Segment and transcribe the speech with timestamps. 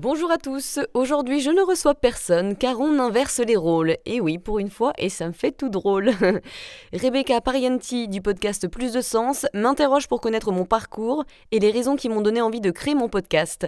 [0.00, 3.96] Bonjour à tous, aujourd'hui je ne reçois personne car on inverse les rôles.
[4.06, 6.12] Et oui, pour une fois, et ça me fait tout drôle.
[6.92, 11.96] Rebecca Parienti du podcast Plus de Sens m'interroge pour connaître mon parcours et les raisons
[11.96, 13.66] qui m'ont donné envie de créer mon podcast.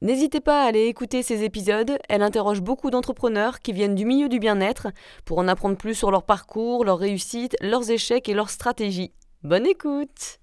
[0.00, 4.30] N'hésitez pas à aller écouter ces épisodes, elle interroge beaucoup d'entrepreneurs qui viennent du milieu
[4.30, 4.86] du bien-être
[5.26, 9.12] pour en apprendre plus sur leur parcours, leurs réussites, leurs échecs et leurs stratégies.
[9.42, 10.38] Bonne écoute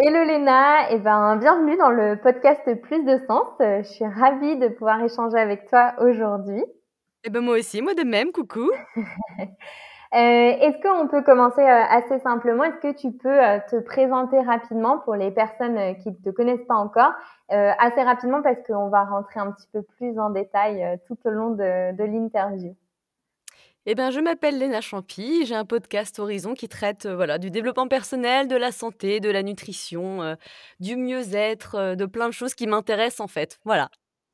[0.00, 3.48] Hello Léna, et eh ben, bienvenue dans le podcast Plus de Sens.
[3.58, 6.60] Je suis ravie de pouvoir échanger avec toi aujourd'hui.
[6.60, 6.66] Et
[7.24, 8.70] eh ben moi aussi, moi de même, coucou.
[10.14, 12.64] Euh, est-ce qu'on peut commencer euh, assez simplement?
[12.64, 16.64] Est-ce que tu peux euh, te présenter rapidement pour les personnes qui ne te connaissent
[16.66, 17.12] pas encore?
[17.50, 21.50] Assez rapidement parce qu'on va rentrer un petit peu plus en détail tout au long
[21.50, 22.74] de l'interview.
[23.90, 27.50] Eh ben, je m'appelle Léna Champy, j'ai un podcast Horizon qui traite euh, voilà, du
[27.50, 30.34] développement personnel, de la santé, de la nutrition, euh,
[30.78, 33.58] du mieux-être, euh, de plein de choses qui m'intéressent en fait.
[33.64, 33.90] Voilà.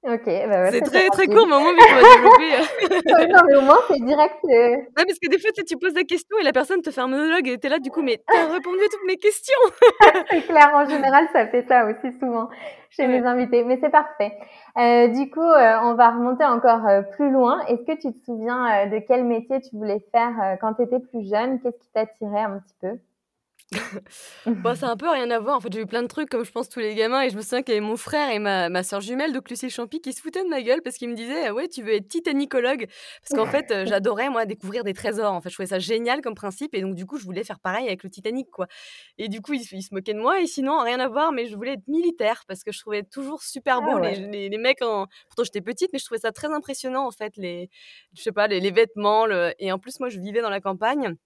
[0.06, 3.30] OK, bah, C'est très, très court, mais au moins, développer.
[3.32, 4.36] non, mais au moins, c'est direct.
[4.44, 7.08] Ouais, parce que des fois, tu poses la question et la personne te fait un
[7.08, 9.54] monologue et tu es là, du coup, mais tu as répondu à toutes mes questions.
[10.30, 12.50] c'est clair, en général, ça fait ça aussi souvent
[12.90, 14.32] chez mes invités, mais c'est parfait.
[14.76, 17.64] Euh, du coup, euh, on va remonter encore euh, plus loin.
[17.66, 21.28] Est-ce que tu te souviens de quel métier tu voulais faire quand tu étais plus
[21.28, 21.60] jeune?
[21.60, 22.98] Qu'est-ce qui t'attirait un petit peu?
[24.46, 25.56] Bon, ça a un peu rien à voir.
[25.56, 27.36] En fait, j'ai eu plein de trucs comme je pense tous les gamins et je
[27.36, 30.00] me souviens qu'il y avait mon frère et ma, ma soeur jumelle, donc Lucie Champy,
[30.00, 32.86] qui se foutaient de ma gueule parce qu'ils me disaient Ouais, tu veux être titanicologue?
[32.86, 35.32] Parce qu'en fait, euh, j'adorais, moi, découvrir des trésors.
[35.32, 37.58] En fait, je trouvais ça génial comme principe et donc, du coup, je voulais faire
[37.58, 38.66] pareil avec le Titanic, quoi.
[39.18, 41.56] Et du coup, ils, se moquaient de moi et sinon, rien à voir, mais je
[41.56, 45.06] voulais être militaire parce que je trouvais toujours super ah beau les, les, mecs en.
[45.28, 47.70] Pourtant, j'étais petite, mais je trouvais ça très impressionnant, en fait, les,
[48.14, 49.26] je sais pas, les, les vêtements.
[49.26, 49.52] Le...
[49.58, 51.16] Et en plus, moi, je vivais dans la campagne.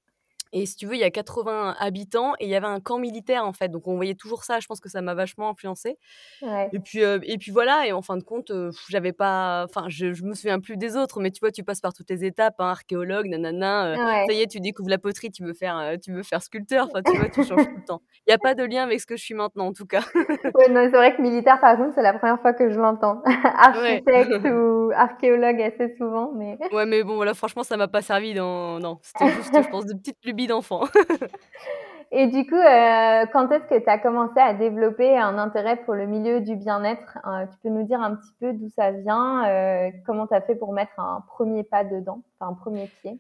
[0.53, 2.99] Et si tu veux, il y a 80 habitants et il y avait un camp
[2.99, 3.69] militaire en fait.
[3.69, 4.61] Donc on voyait toujours ça.
[4.61, 5.99] Je pense que ça m'a vachement influencé.
[6.43, 7.87] Et puis et puis voilà.
[7.87, 8.53] Et en fin de compte,
[8.89, 9.65] j'avais pas.
[9.65, 11.21] Enfin, je, je me souviens plus des autres.
[11.21, 12.57] Mais tu vois, tu passes par toutes les étapes.
[12.59, 13.95] Hein, archéologue, nanana.
[14.27, 15.31] Ça y est, tu découvres la poterie.
[15.31, 16.87] Tu veux faire, tu veux faire sculpteur.
[16.87, 18.03] Enfin, tu vois, tu changes tout le temps.
[18.27, 20.03] Il n'y a pas de lien avec ce que je suis maintenant en tout cas.
[20.15, 23.23] ouais, non, c'est vrai que militaire, par contre, c'est la première fois que je l'entends.
[23.45, 26.59] Architecte ou archéologue assez souvent, mais.
[26.73, 28.79] Ouais, mais bon, voilà, franchement, ça m'a pas servi dans.
[28.81, 30.85] Non, c'était juste, je pense, de petites d'enfant.
[32.11, 35.95] Et du coup, euh, quand est-ce que tu as commencé à développer un intérêt pour
[35.95, 37.19] le milieu du bien-être?
[37.27, 40.41] Euh, Tu peux nous dire un petit peu d'où ça vient euh, Comment tu as
[40.41, 43.19] fait pour mettre un premier pas dedans, enfin un premier pied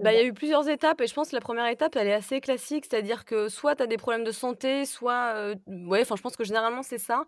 [0.00, 2.08] bah, il y a eu plusieurs étapes et je pense que la première étape, elle
[2.08, 6.16] est assez classique, c'est-à-dire que soit tu as des problèmes de santé, soit ouais, enfin
[6.16, 7.26] je pense que généralement c'est ça.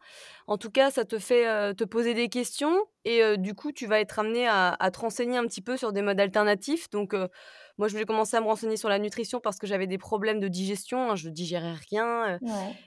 [0.49, 1.45] En tout cas, ça te fait
[1.77, 5.37] te poser des questions et du coup, tu vas être amené à, à, te renseigner
[5.37, 6.91] un petit peu sur des modes alternatifs.
[6.91, 7.15] Donc
[7.79, 10.41] moi, je voulais commencer à me renseigner sur la nutrition parce que j'avais des problèmes
[10.41, 12.39] de digestion, hein, je digérais rien.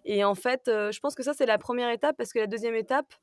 [0.05, 2.75] Et en fait, je pense que ça, c'est la première étape parce que la deuxième
[2.75, 3.13] étape,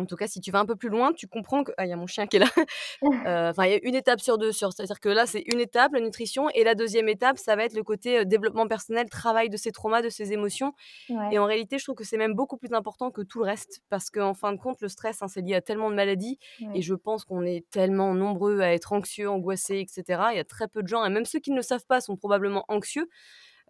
[0.00, 1.72] en tout cas, si tu vas un peu plus loin, tu comprends que.
[1.76, 2.46] Ah, il y a mon chien qui est là.
[3.26, 4.50] Euh, enfin, il y a une étape sur deux.
[4.50, 4.72] Sur...
[4.72, 6.48] C'est-à-dire que là, c'est une étape, la nutrition.
[6.54, 9.72] Et la deuxième étape, ça va être le côté euh, développement personnel, travail de ses
[9.72, 10.72] traumas, de ses émotions.
[11.30, 13.82] Et en réalité, je trouve que c'est même beaucoup plus important que tout le reste.
[13.90, 16.38] Parce qu'en fin de compte, le stress, hein, c'est lié à tellement de maladies.
[16.74, 20.22] Et je pense qu'on est tellement nombreux à être anxieux, angoissés, etc.
[20.32, 22.00] Il y a très peu de gens, et même ceux qui ne le savent pas,
[22.00, 23.08] sont probablement anxieux.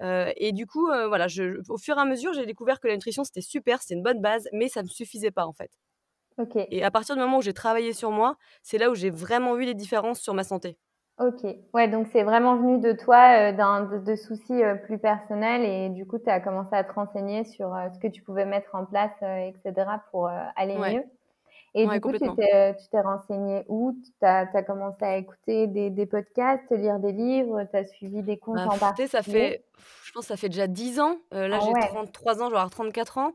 [0.03, 2.95] Euh, et du coup, voilà, je, au fur et à mesure, j'ai découvert que la
[2.95, 5.71] nutrition, c'était super, c'était une bonne base, mais ça ne me suffisait pas en fait.
[6.71, 9.55] Et à partir du moment où j'ai travaillé sur moi, c'est là où j'ai vraiment
[9.55, 10.79] vu les différences sur ma santé.
[11.21, 15.67] Ok, ouais, donc c'est vraiment venu de toi, euh, d'un de, soucis euh, plus personnels
[15.67, 18.47] et du coup, tu as commencé à te renseigner sur euh, ce que tu pouvais
[18.47, 21.05] mettre en place, etc., pour aller mieux.
[21.75, 23.93] Et du coup, tu t'es renseigné où?
[23.93, 28.39] Tu as, commencé à écouter des, des podcasts, lire des livres, tu as suivi des
[28.39, 29.63] comptes bah, en particulier ça fait,
[30.05, 31.19] je pense que ça fait déjà 10 ans.
[31.33, 33.35] là, ah j'ai 33 ans, je vais avoir 34 ans.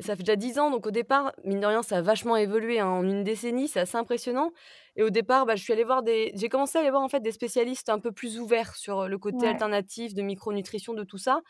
[0.00, 2.34] Et ça fait déjà 10 ans, donc au départ, mine de rien, ça a vachement
[2.34, 4.50] évolué hein, en une décennie, c'est assez impressionnant.
[4.96, 7.08] Et au départ, bah, je suis allée voir des, j'ai commencé à aller voir en
[7.10, 11.18] fait des spécialistes un peu plus ouverts sur le côté alternatif de micronutrition de tout
[11.18, 11.42] ça.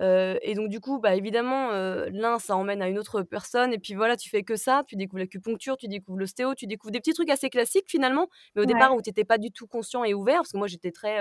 [0.00, 1.70] et donc du coup, bah évidemment,
[2.10, 4.96] l'un ça emmène à une autre personne, et puis voilà, tu fais que ça, tu
[4.96, 8.66] découvres l'acupuncture, tu découvres l'ostéo, tu découvres des petits trucs assez classiques finalement, mais au
[8.66, 11.20] départ où tu n'étais pas du tout conscient et ouvert, parce que moi j'étais très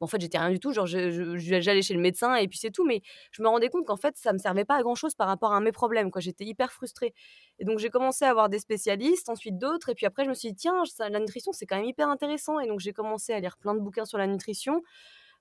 [0.00, 0.72] en fait, j'étais rien du tout.
[0.72, 2.84] Genre, j'allais chez le médecin et puis c'est tout.
[2.84, 3.00] Mais
[3.30, 5.52] je me rendais compte qu'en fait, ça me servait pas à grand chose par rapport
[5.52, 6.10] à mes problèmes.
[6.10, 7.14] Quoi, j'étais hyper frustrée.
[7.58, 9.88] Et donc, j'ai commencé à avoir des spécialistes, ensuite d'autres.
[9.90, 12.60] Et puis après, je me suis dit, tiens, la nutrition, c'est quand même hyper intéressant.
[12.60, 14.82] Et donc, j'ai commencé à lire plein de bouquins sur la nutrition.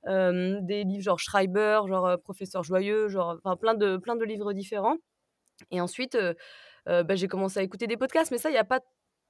[0.07, 4.97] des livres genre Schreiber, genre, Professeur Joyeux, genre, enfin plein de plein de livres différents
[5.71, 6.35] et ensuite, heu,
[6.88, 8.79] bah, j'ai commencé à écouter des podcasts, mais ça, il y a pas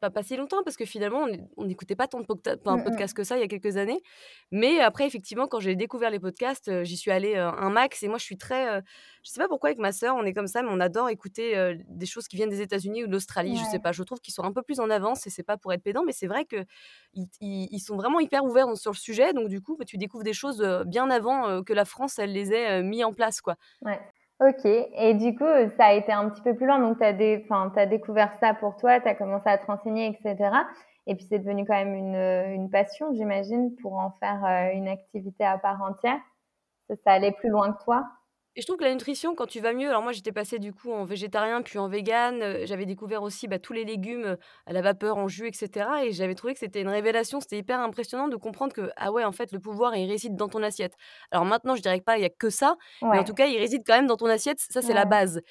[0.09, 1.25] pas pas si longtemps parce que finalement
[1.57, 2.25] on n'écoutait pas tant de
[2.65, 3.99] enfin, Mmh podcasts que ça il y a quelques années.
[4.51, 8.03] Mais après effectivement quand j'ai découvert les podcasts, heu, j'y suis allée, heu, un max
[8.03, 8.81] et moi je suis très, heu,
[9.23, 11.75] je sais pas pourquoi avec ma sœur on est comme ça, mais on adore écouter,
[11.87, 14.33] des choses qui viennent des États-Unis ou de l'Australie, je sais pas, je trouve qu'ils
[14.33, 16.45] sont un peu plus en avance et c'est pas pour être pédant, mais c'est vrai
[16.45, 16.65] qu'ils
[17.13, 20.23] ils ils sont vraiment hyper ouverts sur le sujet donc du coup, bah, tu découvres
[20.23, 23.55] des choses, bien avant, que la France elle les ait, mis en place, quoi.
[23.81, 24.13] Ouais.
[24.49, 27.03] OK et du coup, heu, ça a été un petit peu plus loin donc tu
[27.05, 27.13] as
[27.49, 30.65] enfin, découvert ça pour toi, tu as commencé à te renseigner et cetera
[31.07, 34.75] et puis c'est devenu quand même une, heu, une passion j'imagine pour en faire, heu,
[34.75, 36.19] une activité à part entière?
[37.05, 38.05] Ça allait plus loin que toi?
[38.55, 40.73] Et je trouve que la nutrition quand tu vas mieux alors moi j'étais passée du
[40.73, 44.37] coup en végétarien puis en végan, heu, j'avais découvert aussi, bah, tous les légumes, heu,
[44.67, 47.57] à la vapeur, en jus et cetera et j'avais trouvé que c'était une révélation, c'était
[47.57, 50.61] hyper impressionnant de comprendre que, ah ouais en fait le pouvoir il réside dans ton
[50.61, 50.93] assiette.
[51.31, 52.75] Alors maintenant je dirais pas il y a que ça,
[53.11, 55.41] mais en tout cas il réside quand même dans ton assiette, ça c'est la base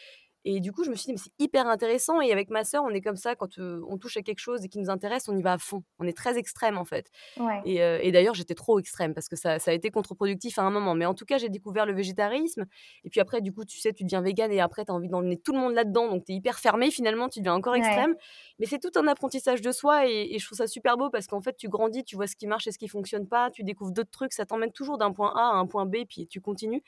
[0.45, 2.85] et du coup je me suis dit: «Mais c'est hyper intéressant» et avec ma sœur
[2.85, 5.37] on est comme ça quand, on touche à quelque chose et qui nous intéresse, on
[5.37, 5.85] y va à fond.
[5.99, 7.61] On est très extrêmes en fait Ouais.
[7.65, 10.95] et d'ailleurs j'étais trop extrême parce que ça ça a été contre-productif à un moment,
[10.95, 12.67] mais en tout cas j'ai découvert le végétarisme
[13.05, 15.09] et puis après du coup tu sais tu deviens végan et après tu as envie
[15.09, 18.13] d'emmener tout le monde là-dedans donc tu es hyper fermé finalement, tu deviens encore extrême.
[18.13, 18.17] Ouais.
[18.59, 21.27] Mais c'est tout un apprentissage de soi et et je trouve ça super beau parce
[21.27, 23.65] qu'en fait tu grandis, tu vois ce qui marche et ce qui fonctionne pas, tu
[23.65, 26.41] découvres d'autres trucs, ça t'emmène toujours d'un point A à un point B puis tu
[26.41, 26.83] continues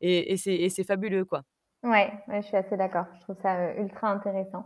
[0.00, 1.42] et c'est fabuleux, quoi.
[1.82, 3.06] Ouais, ouais, je suis assez d'accord.
[3.16, 4.64] Je trouve ça, heu, ultra intéressant.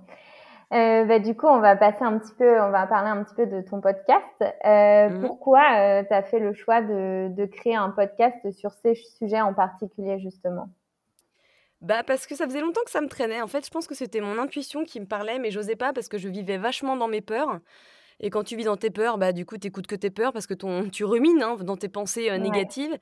[0.72, 3.34] Heu, bah, du coup, on va passer un petit peu on va parler un petit
[3.36, 4.24] peu de ton podcast.
[4.42, 5.28] Heu, Mmh mh.
[5.28, 9.54] pourquoi, tu as fait le choix de de créer un podcast sur ces sujets en
[9.54, 10.68] particulier, justement?
[11.80, 13.42] Bah, parce que ça faisait longtemps que ça me traînait.
[13.42, 16.08] En fait, je pense que c'était mon intuition qui me parlait, mais j'osais pas parce
[16.08, 17.58] que je vivais vachement dans mes peurs
[18.20, 20.32] et quand tu vis dans tes peurs, bah, du coup, tu écoutes que tes peurs
[20.32, 22.38] parce que ton tu rumines, hein, dans tes pensées, Ouais.
[22.38, 22.96] négatives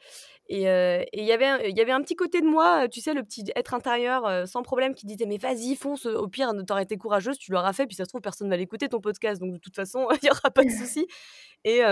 [0.49, 2.89] et heu et il y avait il y avait un petit côté de moi, heu,
[2.89, 6.53] tu sais, le petit être intérieur, sans problème qui disait: «Mais vas-y, fonce, au pire,
[6.67, 9.01] tu aurais été courageuse, tu l'auras fait, puis ça se trouve personne va l'écouter ton
[9.01, 11.07] podcast, donc de toute façon, il y aura pas de souci»
[11.65, 11.83] et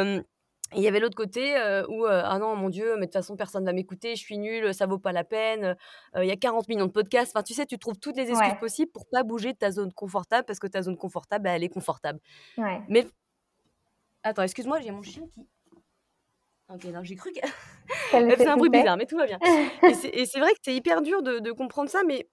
[0.72, 3.04] et il y avait l'autre côté, heu, où, heu: «Ah non, mon Dieu, mais de
[3.06, 5.76] toute façon personne va m'écouter, je suis nulle, ça vaut pas la peine,
[6.16, 7.32] heu, il y a 40 000 000 de podcasts».
[7.36, 8.56] Enfin, tu sais, tu trouves toutes les excuses Ouais.
[8.56, 11.68] possibles pour pas bouger de ta zone confortable parce que ta zone confortable, elle est
[11.68, 12.20] confortable.
[12.56, 12.80] Ouais.
[12.88, 13.06] Mais
[14.22, 15.46] attends, excuse-moi, j'ai mon chien qui
[16.68, 17.40] OK, non, j'ai cru que
[18.36, 19.40] faisait un bruit bizarre, mais tout va bien
[19.86, 22.28] et c'est et c'est vrai que c'est hyper dur de de comprendre ça, mais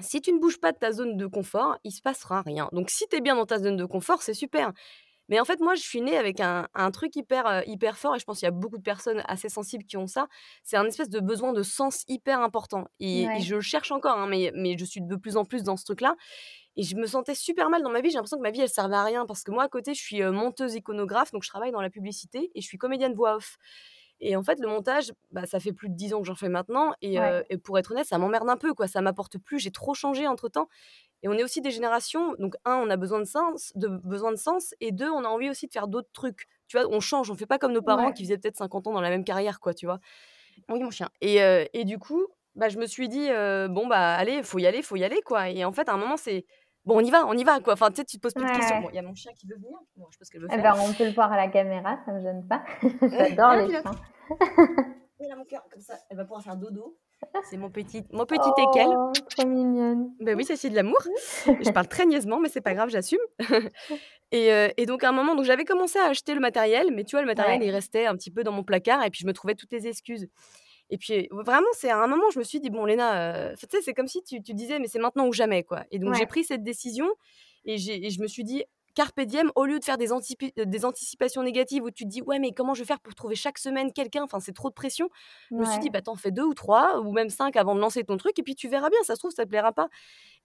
[0.00, 2.68] si tu ne bouges pas de ta zone de confort, il se passera rien.
[2.72, 4.72] Donc si tu es bien dans ta zone de confort, c'est super.
[5.28, 8.14] Mais en fait, moi, je suis née avec un un truc hyper, heu, hyper fort
[8.16, 10.28] et je pense qu'il y a beaucoup de personnes assez sensibles qui ont ça.
[10.62, 14.26] C'est un espèce de besoin de sens hyper important et je le cherche encore, hein,
[14.28, 16.16] mais mais je suis de plus en plus dans ce truc-là
[16.76, 18.10] et je me sentais super mal dans ma vie.
[18.10, 20.00] J'ai l'impression que ma vie, elle servait à rien parce que moi, à côté, je
[20.02, 23.58] suis, monteuse iconographe, donc je travaille dans la publicité et je suis comédienne voix off
[24.20, 26.48] et en fait, le montage, bah, ça fait plus de 10 ans que j'en fais
[26.48, 27.20] maintenant et Ouais.
[27.20, 28.88] heu et pour être honnête, ça m'emmerde un peu, quoi.
[28.88, 30.68] Ça m'apporte plus, j'ai trop changé entre-temps
[31.22, 34.32] et on est aussi des générations donc 1, on a besoin de sens de besoin
[34.32, 36.46] de sens et 2, on a envie aussi de faire d'autres trucs.
[36.68, 36.88] Tu vois?
[36.90, 38.14] On change, on fait pas comme nos parents Ouais.
[38.14, 40.00] qui faisaient peut-être 50 ans dans la même carrière, quoi, tu vois?
[40.68, 41.38] Oui, mon chien et
[41.74, 43.28] et du coup, bah, je me suis dit,
[43.70, 45.96] «Bon, bah, allez, faut y aller, faut y aller, quoi» et en fait, à un
[45.98, 46.46] moment, c'est:
[46.84, 47.72] «Bon, on y va, on y va», quoi.
[47.74, 48.80] Enfin, tu sais, tu te poses plus de questions.
[48.80, 49.78] Bon, il y a mon chien qui veut venir.
[49.96, 50.74] Bon, je ce qu'elle veut Eh faire.
[50.74, 52.62] ben, on peut le voir à la caméra, ça me gêne pas.
[53.02, 53.82] J'adore Ah, les chiens.
[55.20, 56.96] Viens, mon cœur, comme ça, elle va pouvoir faire dodo.
[57.44, 58.38] C'est mon petit mon petit.
[58.46, 60.12] Oh, trop mignonne.
[60.20, 60.98] Bah, oui, ça, c'est de l'amour.
[61.46, 63.20] Je parle très niaisement, mais c'est pas grave, j'assume
[64.32, 67.04] et heu et donc à un moment, donc j'avais commencé à acheter le matériel, mais
[67.04, 69.26] tu vois, le matériel, il restait un petit peu dans mon placard et puis je
[69.26, 70.26] me trouvais toutes les excuses
[70.90, 73.66] et puis vraiment, c'est à un moment, je me suis dit: «Bon, Léna, heu» tu
[73.70, 76.14] sais, c'est comme si tu tu disais: «Mais c'est maintenant ou jamais», quoi et donc
[76.14, 77.08] j'ai pris cette décision
[77.64, 78.64] et j'ai et je me suis dit:
[78.94, 82.22] «Carpe diem», au lieu de faire des antipi des anticipations négatives où tu te dis:
[82.22, 84.74] «Ouais, mais comment je vais faire pour trouver chaque semaine quelqu'un?» enfin, c'est trop de
[84.74, 85.08] pression.
[85.56, 85.90] Je me suis dit.
[85.90, 88.38] «Bah, tu en fais 2 ou 3 ou même 5 avant de lancer ton truc
[88.38, 89.88] et puis tu verras bien, ça se trouve, ça te plaira pas»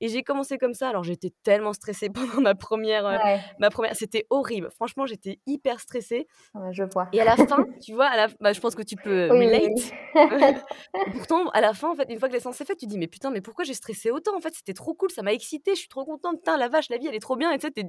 [0.02, 0.90] et j'ai commencé comme ça.
[0.90, 3.60] Alors j'étais tellement stressée pendant ma 1re, heu, Ouais.
[3.60, 4.70] ma 1re c'était horrible.
[4.76, 7.10] Franchement, j'étais hyper stressée Ouais, je vois.
[7.14, 9.38] et à la fin, tu vois, à la bah, je pense que tu peux Oui,
[9.48, 9.82] oui, oui.
[10.30, 10.60] relate
[11.12, 12.92] pourtant, à la fin, en fait, une fois que la séance est faite, tu te
[12.92, 14.36] dis: «Mais putain, mais pourquoi j'ai stressé autant?
[14.38, 16.38] En fait, c'était trop cool, ça m'a excitée, je suis trop contente.
[16.38, 17.84] Putain, la vache, la vie, elle est trop bien» et tu sais, tu es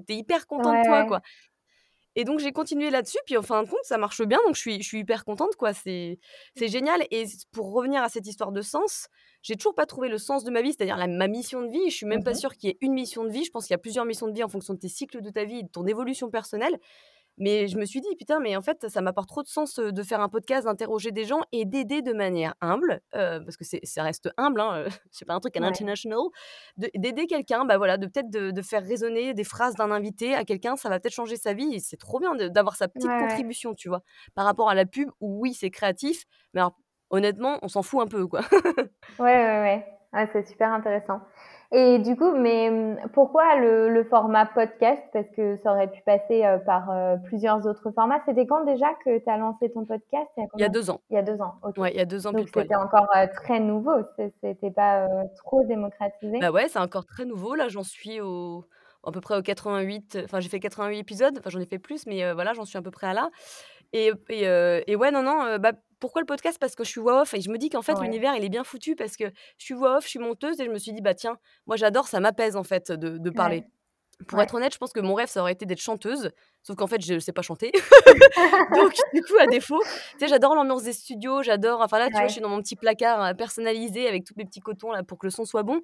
[0.59, 1.21] tu es hyper Ouais, content de toi, quoi.
[2.17, 4.61] Et donc j'ai continué là-dessus puis en fin de compte, ça marche bien donc je
[4.61, 5.73] suis je suis hyper contente, quoi.
[5.73, 6.19] C'est
[6.57, 7.03] c'est génial.
[7.13, 9.09] Et pour revenir à cette histoire de sens,
[9.43, 11.89] j'ai toujours pas trouvé le sens de ma vie, c'est-à-dire la ma mission de vie.
[11.91, 13.45] Je suis même Mmh pas sûre qu'il y ait une mission de vie.
[13.45, 15.31] Je pense qu'il y a plusieurs missions de vie en fonction de tes cycles de
[15.31, 16.79] ta vie et de ton évolution personnelle
[17.39, 20.03] mais je me suis dit: «Putain, mais en fait, ça m'apporte trop de sens, de
[20.03, 24.31] faire un podcast, d'interroger des gens et d'aider de manière humble», parce que ça reste
[24.37, 25.81] humble, hein, c'est pas un truc à Ouais.
[26.77, 30.35] de d'aider quelqu'un, bah, voilà, de peut-être de de faire résonner des phrases d'un invité
[30.35, 33.03] à quelqu'un, ça va peut-être changer sa vie et c'est trop bien d'avoir sa Ouais,
[33.03, 33.41] petite ouais.
[33.41, 34.03] contribution, tu vois?
[34.35, 36.77] Par rapport à la pub où oui, c'est créatif, mais alors
[37.11, 38.41] honnêtement, on s'en fout un peu, quoi.
[39.19, 39.87] Ouais, ouais, ouais.
[40.13, 41.21] Ah, c'est super intéressant.
[41.73, 45.03] Et du coup, mais mmh, pourquoi le, le format podcast?
[45.13, 48.21] Parce que ça aurait pu passer euh, par euh, plusieurs autres formats.
[48.27, 50.29] C'était quand déjà que tu as lancé ton podcast?
[50.37, 51.01] Il y a Il y a combien deux ans.
[51.11, 51.79] Il y a deux ans, ok.
[51.79, 53.93] Ouais, il y a deux ans Donc c'était encore euh, très nouveau,
[54.43, 56.39] c'était pas trop démocratisé?
[56.41, 57.55] Bah ouais, c'est encore très nouveau.
[57.55, 58.65] Là, j'en suis au
[59.03, 62.05] à peu près au 88, enfin, j'ai fait 88 épisodes, enfin, j'en ai fait plus,
[62.07, 63.31] mais voilà, j'en suis à peu près à là
[63.93, 66.59] et et ouais, non, non, bah, pourquoi le podcast?
[66.59, 68.45] Parce que je suis voix off et je me dis qu'en fait, Ouais, l'univers, il
[68.45, 69.25] est bien foutu parce que
[69.59, 71.77] je suis voix off, je suis monteuse et je me suis dit: «Bah, tiens, moi,
[71.77, 73.65] j'adore, ça m'apaise, en fait, de de ouais, parler».
[74.29, 74.45] Pour ouais.
[74.45, 76.31] être honnête, je pense que mon rêve, ça aurait été d'être chanteuse,
[76.63, 77.73] sauf qu'en fait, je sais pas chanter.
[78.77, 82.13] Donc du coup, à défaut, tu sais, j'adore l'ambiance des studios, j'adore enfin là, tu
[82.13, 85.03] vois, je suis dans mon petit placard, heu, personnalisé avec tous mes petits cotons là
[85.03, 85.81] pour que le son soit bon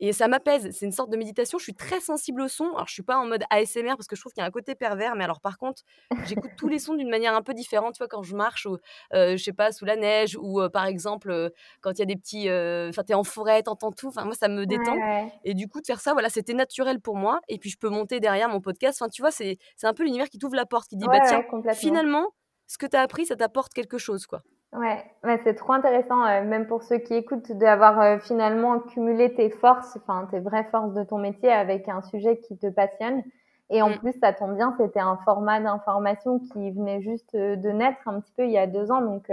[0.00, 0.68] et ça m'apaise.
[0.72, 1.58] C'est une sorte de méditation.
[1.58, 2.66] Je suis très sensible au son.
[2.74, 4.50] Alors je suis pas en mode ASMR parce que je trouve qu'il y a un
[4.50, 5.82] côté pervers, mais alors par contre,
[6.24, 7.94] j'écoute tous les sons d'une manière un peu différente.
[7.94, 8.76] Tu vois, quand je marche ou,
[9.14, 11.50] heu, je sais pas, sous la neige ou, par exemple,
[11.80, 12.48] quand il y a des petits,
[12.90, 14.08] enfin, tu es en forêt, tu entends tout.
[14.08, 15.32] Enfin, moi, ça me détend ouais.
[15.44, 17.88] et du coup, de faire ça, voilà, c'était naturel pour moi et puis je peux
[17.88, 19.00] monter derrière mon podcast.
[19.00, 21.24] Enfin, tu vois, c'est un peu l'univers qui t'ouvre la porte, qui dit: Ouais, «Bah
[21.26, 22.26] tiens, ouais, finalement,
[22.66, 24.42] ce que tu as appris, ça t'apporte quelque chose, quoi».
[24.72, 29.32] Ouais, ouais, c'est trop intéressant, heu, même pour ceux qui écoutent, d'avoir, heu, finalement cumulé
[29.34, 33.22] tes forces, enfin tes vraies forces de ton métier avec un sujet qui te passionne
[33.70, 37.56] et en Mmh plus, ça tombe bien, c'était un format d'information qui venait juste, heu,
[37.56, 39.30] de naître un petit peu il y a 2 ans donc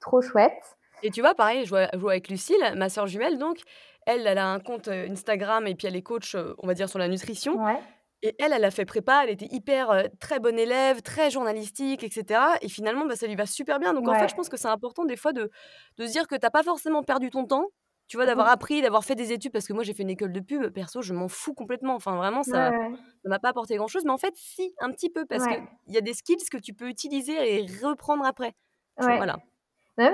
[0.00, 0.78] trop chouette.
[1.02, 3.58] et tu vois, pareil, je vois je vois avec Lucille, ma sœur jumelle donc.
[4.06, 6.98] Elle, elle a un compte, Instagram et puis elle est coach, on va dire sur
[6.98, 7.82] la nutrition Ouais,
[8.22, 12.10] et elle, elle a fait prépa, elle était hyper, très bonne élève, très journalistique et
[12.10, 14.56] cetera et finalement, bah, ça lui va super bien donc en fait, je pense que
[14.56, 15.50] c'est important des fois de
[15.98, 17.68] de se dire que tu as pas forcément perdu ton temps,
[18.08, 18.26] tu vois?
[18.26, 20.40] D'avoir Mmh appris, d'avoir fait des études parce que moi, j'ai fait une école de
[20.40, 23.88] pub, perso, je m'en fous complètement, enfin vraiment ça ouais, ça m'a pas apporté grand
[23.88, 26.58] chose mais en fait si, un petit peu parce qu'il y a des skills que
[26.58, 28.54] tu peux utiliser et reprendre après.
[28.98, 29.12] Vois?
[29.16, 29.38] Voilà.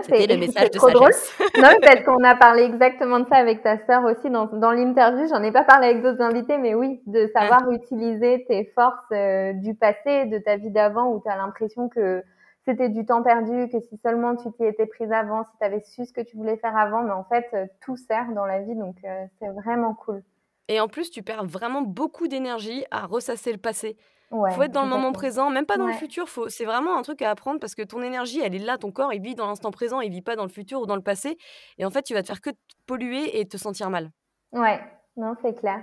[0.02, 1.12] C'était c'est le message de trop drôle.
[1.56, 5.26] Non, parce qu'on a parlé exactement de ça avec ta sœur aussi dans dans l'interview.
[5.28, 7.28] J'en ai pas parlé avec d'autres invités, mais oui, de Ouais.
[7.32, 11.88] savoir utiliser tes forces, heu, du passé, de ta vie d'avant où tu as l'impression
[11.88, 12.22] que
[12.64, 15.80] c'était du temps perdu, que si seulement tu t'y étais prise avant, si tu avais
[15.80, 18.60] su ce que tu voulais faire avant, mais en fait, heu, tout sert dans la
[18.60, 20.22] vie donc heu, c'est vraiment cool.
[20.68, 23.96] Et en plus, tu perds vraiment beaucoup d'énergie à ressasser le passé.
[24.30, 25.12] Ouais, Faut être dans le moment complètement.
[25.12, 27.74] présent, même pas dans le Ouais, futur, faut c'est vraiment un truc à apprendre parce
[27.74, 30.22] que ton énergie, elle est là, ton corps, il vit dans l'instant présent, il vit
[30.22, 31.36] pas dans le futur ou dans le passé
[31.78, 32.56] et en fait, tu vas te faire que te
[32.86, 34.10] polluer et te sentir mal.
[34.52, 34.80] ouais,
[35.16, 35.82] non, c'est clair.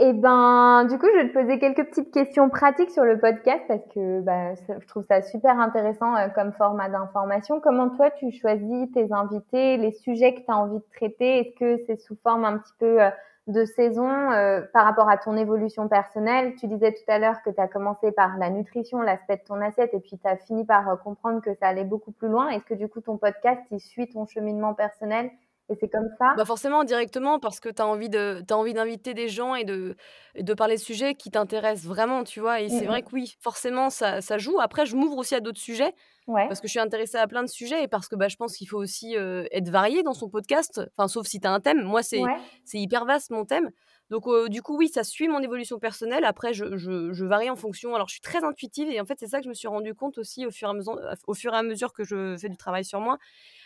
[0.00, 3.62] Et ben, du coup, je vais te poser quelques petites questions pratiques sur le podcast
[3.66, 7.60] parce que bah, ça- je trouve ça super intéressant euh, comme format d'information.
[7.60, 11.40] Comment toi, tu choisis tes invités, les sujets que tu as envie de traiter?
[11.40, 13.10] Est-ce que c'est sous forme un petit peu euh,
[13.48, 17.50] de saison euh, par rapport à ton évolution personnelle Tu disais tout à l'heure que
[17.50, 20.64] tu as commencé par la nutrition, l'aspect de ton assiette, et puis tu as fini
[20.64, 22.50] par euh, comprendre que ça allait beaucoup plus loin.
[22.50, 25.30] Est-ce que du coup, ton podcast, il suit ton cheminement personnel
[25.70, 28.74] et c'est comme ça Bah, forcément, directement parce que tu as envie de tu envie
[28.74, 29.96] d'inviter des gens et de
[30.34, 32.60] et de parler de sujets qui t'intéressent vraiment, tu vois?
[32.60, 34.60] Et Mm, c'est vrai que oui, forcément, ça ça joue.
[34.60, 35.94] Après, je m'ouvre aussi à d'autres sujets
[36.26, 38.36] Ouais, Parce que je suis intéressée à plein de sujets et parce que, bah, je
[38.36, 41.60] pense qu'il faut aussi, être varié dans son podcast, enfin, sauf si tu as un
[41.60, 41.82] thème.
[41.82, 43.70] Moi, c'est ouais, c'est hyper vaste mon thème.
[44.10, 46.24] Donc, du coup, oui, ça suit mon évolution personnelle.
[46.24, 49.16] Après, je je je varie en fonction alors je suis très intuitive et en fait,
[49.20, 51.34] c'est ça que je me suis rendu compte aussi au fur et à mesure au
[51.34, 53.18] fur et à mesure que je fais du travail sur moi.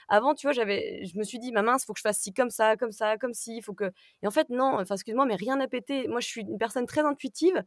[0.08, 2.32] Avant, tu vois, j'avais je me suis dit: «Ma mince, faut que je fasse ci
[2.34, 3.90] comme ça, comme ça, comme ci, faut que»
[4.22, 6.08] et en fait, non, enfin, excuse-moi, mais rien n'a pété.
[6.08, 7.62] Moi, je suis une personne très intuitive.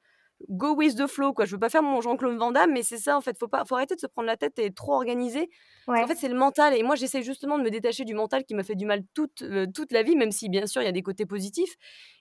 [0.49, 1.45] Go with the flow, quoi.
[1.45, 3.37] Je veux pas faire mon Jean-Claude Van Damme, mais c'est ça, en fait.
[3.39, 5.49] Faut pas faut arrêter de se prendre la tête et être trop organisé.
[5.87, 6.07] Ouais.
[6.07, 8.63] fait, c'est le mental et moi, j'essaie justement de me détacher du mental qui m'a
[8.63, 10.91] fait du mal toute, heu, toute la vie, même si, bien sûr, il y a
[10.91, 11.75] des côtés positifs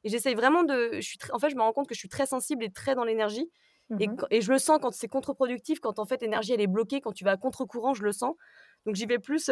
[0.04, 2.08] et j'essaye vraiment de je suis en fait, je me rends compte que je suis
[2.08, 3.50] très sensible et très dans l'énergie
[3.98, 6.60] et Mmh quand et je le sens quand c'est contre-productif, quand, en fait, l'énergie, elle
[6.60, 8.34] est bloquée, quand tu vas à contre-courant, je le sens.
[8.86, 9.50] Donc j'y vais plus,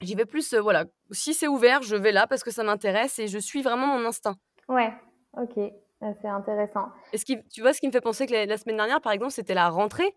[0.00, 3.18] j'y vais plus, heu, voilà, si c'est ouvert, je vais là parce que ça m'intéresse
[3.18, 4.36] et je suis vraiment mon instinct.
[4.68, 4.92] Ouais,
[5.36, 5.72] OK, heu,
[6.20, 6.88] c'est intéressant.
[7.12, 9.00] Et ce qui tu vois, ce qui me fait penser que la la semaine dernière,
[9.00, 10.14] par exemple, c'était la rentrée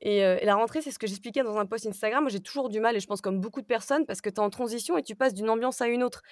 [0.00, 2.24] et heu et la rentrée, c'est ce que j'expliquais dans un post Instagram.
[2.24, 4.36] Moi, j'ai toujours du mal et je pense comme beaucoup de personnes parce que tu
[4.36, 6.22] es en transition et tu passes d'une ambiance à une autre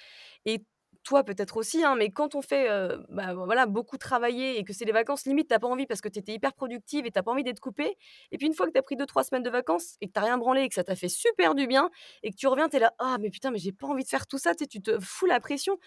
[0.45, 0.65] et
[1.03, 4.73] toi, peut-être aussi, hein, mais quand on fait, heu, bah, voilà, beaucoup travailler et que
[4.73, 7.11] c'est les vacances, limite, tu as pas envie parce que tu étais hyper productive et
[7.11, 7.97] tu as pas envie d'être coupée
[8.31, 10.13] et puis une fois que tu as pris deux trois semaines de vacances et que
[10.13, 11.89] tu as rien branlé et que ça t'a fait super du bien
[12.23, 14.09] et que tu reviens, tu es là: «Ah mais putain, mais j'ai pas envie de
[14.09, 15.77] faire tout ça», tu tu te fous la pression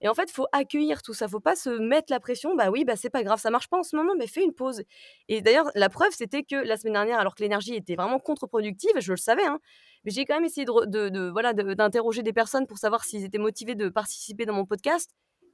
[0.00, 2.54] et en fait, faut accueillir tout ça, faut pas se mettre la pression.
[2.54, 4.52] Bah oui, bah, c'est pas grave, ça marche pas en ce moment, mais fais une
[4.52, 4.82] pause.
[5.28, 8.90] Et d'ailleurs, la preuve, c'était que la semaine dernière, alors que l'énergie était vraiment contre-productive,
[8.98, 9.60] je le savais, hein,
[10.04, 13.04] mais j'ai quand même essayé de, de, de- voilà, de- d'interroger des personnes pour savoir
[13.04, 15.10] s'ils étaient motivés de participer dans mon podcast.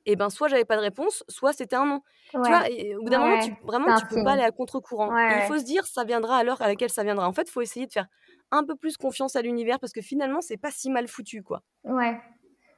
[0.07, 2.01] Et ben, soit j'avais pas de réponse, soit c'était un non.
[2.33, 4.51] Tu vois, et au bout d'un moment, tu, vraiment, un tu peux pas aller à
[4.51, 5.11] contre-courant.
[5.43, 7.29] Il faut se dire, ça viendra à l'heure à laquelle ça viendra.
[7.29, 8.07] En fait, il faut essayer de faire
[8.51, 11.61] un peu plus confiance à l'univers parce que finalement, c'est pas si mal foutu, quoi.
[11.85, 12.19] Ouais.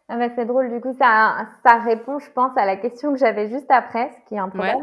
[0.08, 3.18] Ah bah, c'est drôle, du coup, ça ça répond, je pense, à la question que
[3.18, 4.74] j'avais juste après, ce qui est Ouais.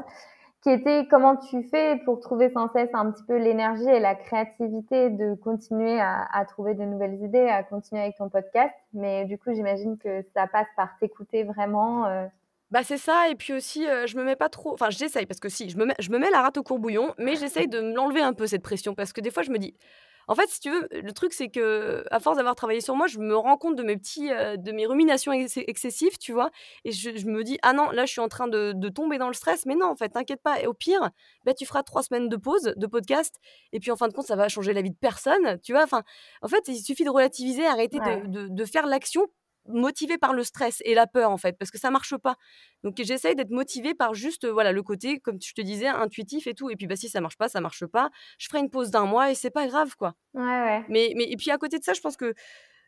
[1.09, 5.33] «Comment tu fais pour trouver sans cesse un petit peu l'énergie et la créativité de
[5.35, 9.97] continuer à trouver de nouvelles idées, à continuer avec ton podcast?» mais du coup, j'imagine
[9.97, 12.27] que ça passe par t'écouter vraiment, heu
[12.71, 15.39] Bah, c'est ça et puis aussi, heu, je me mets pas trop enfin, j'essaye parce
[15.39, 17.79] que si, je me mets je me mets la rate au courbouillon, mais j'essaye de
[17.79, 19.73] l'enlever un peu cette pression parce que des fois je me dis
[20.27, 23.19] en fait, si tu veux, le truc c'est qu'à force d'avoir travaillé sur moi, je
[23.19, 26.51] me rends compte de mes petits, heu, de mes ruminations ex excessives, tu vois?
[26.85, 29.17] Et je je me dis: «Ah non, là je suis en train de de tomber
[29.17, 31.09] dans le stress», mais non, en fait, t'inquiète pas et au pire,
[31.45, 33.35] bah, tu feras 3 semaines de pause, de podcast
[33.73, 35.83] et puis en fin de compte, ça va changer la vie de personne, tu vois?
[35.83, 36.03] Enfin,
[36.41, 39.27] en fait, il suffit de relativiser, arrêter de ouais, de de faire l'action
[39.69, 42.35] motivée par le stress et la peur, en fait, parce que ça marche pas.
[42.83, 46.47] Donc j'essaye d'être motivée par juste, heu, voilà, le côté, comme je te disais, intuitif
[46.47, 48.09] et tout et puis, bah, si ça marche pas, ça marche pas.
[48.39, 50.13] Je ferai une pause d'un mois et c'est pas grave, quoi.
[50.33, 52.33] ouais, ouais, Mais mais et puis à côté de ça, je pense que,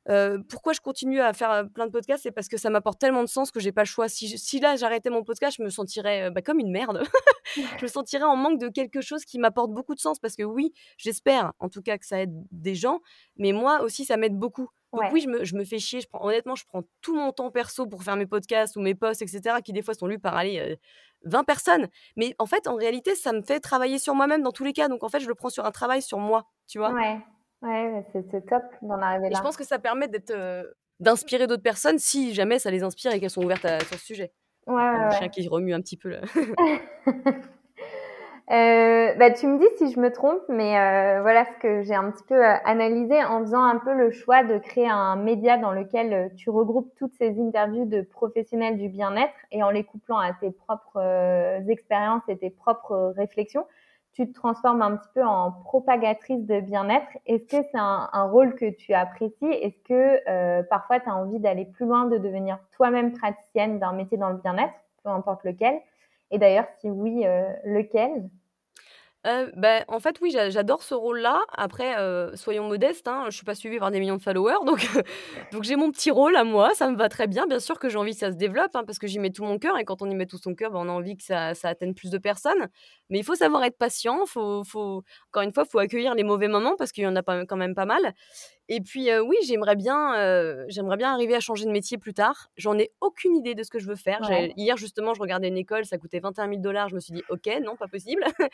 [0.10, 3.00] heu, pourquoi je continue à faire, heu, plein de podcasts, c'est parce que ça m'apporte
[3.00, 4.10] tellement de sens que j'ai pas le choix.
[4.10, 7.04] Si si là, j'arrêtais mon podcast, je me sentirais, bah, comme une merde.
[7.78, 10.44] Je me sentirais en manque de quelque chose qui m'apporte beaucoup de sens parce que
[10.44, 13.00] oui, j'espère en tout cas que ça aide des gens,
[13.38, 14.70] mais moi aussi ça m'aide beaucoup.
[14.94, 17.16] Donc ouais, oui, je me je me fais chier, je prends honnêtement, je prends tout
[17.16, 19.94] mon temps perso pour faire mes podcasts ou mes posts et cetera qui des fois
[19.94, 20.78] sont lus par allez, heu,
[21.24, 21.88] 20 personnes.
[22.16, 24.88] Mais en fait, en réalité, ça me fait travailler sur moi-même dans tous les cas.
[24.88, 26.92] Donc en fait, je le prends sur un travail sur moi, tu vois?
[26.94, 27.20] ouais,
[27.62, 29.44] ouais, c'est top d'en arriver Et je là.
[29.44, 30.34] pense que ça permet d'être,
[31.00, 34.06] d'inspirer d'autres personnes si jamais ça les inspire et qu'elles sont ouvertes à sur ce
[34.06, 34.32] sujet.
[34.68, 35.30] Ouais, mon ouais, chien ouais.
[35.30, 36.22] qui remue un petit peu là.
[38.52, 41.94] Heu, bah, tu me dis si je me trompe, mais heu, voilà ce que j'ai
[41.94, 45.58] un petit peu, heu, analysé en faisant un peu le choix de créer un média
[45.58, 49.84] dans lequel, heu, tu regroupes toutes ces interviews de professionnels du bien-être et en les
[49.84, 53.66] couplant à tes propres, heu, expériences et tes propres, réflexions,
[54.14, 57.08] tu te transformes un petit peu en propagatrice de bien-être.
[57.28, 59.46] Est-ce que c'est un rôle que tu apprécies?
[59.46, 63.94] Est-ce que, heu, parfois tu as envie d'aller plus loin, de devenir toi-même praticienne d'un
[63.94, 65.80] métier dans le bien-être, peu importe lequel?
[66.32, 68.30] Et d'ailleurs si oui, heu, lequel?
[69.26, 71.42] Heu, bah, en fait, oui, j'a j'adore ce rôle-là.
[71.52, 74.80] Après, heu, soyons modestes, hein, je suis pas suivie par des millions de followers, donc
[75.52, 77.46] donc j'ai mon petit rôle à moi, ça me va très bien.
[77.46, 79.44] Bien sûr que j'ai envie que ça se développe, hein, parce que j'y mets tout
[79.44, 81.24] mon cœur et quand on y met tout son cœur, bah, on a envie que
[81.24, 82.70] ça ça atteigne plus de personnes.
[83.10, 86.48] Mais il faut savoir être patient, faut faut encore une fois, faut accueillir les mauvais
[86.48, 88.14] moments parce qu'il y en a quand même pas mal
[88.72, 92.50] et puis, oui, j'aimerais bien, j'aimerais bien arriver à changer de métier plus tard.
[92.56, 94.22] J'en ai aucune idée de ce que je veux faire.
[94.30, 97.24] Ouais, hier, justement, je regardais une école, ça coûtait 21 000 je me suis dit:
[97.30, 98.24] «OK, non, pas possible».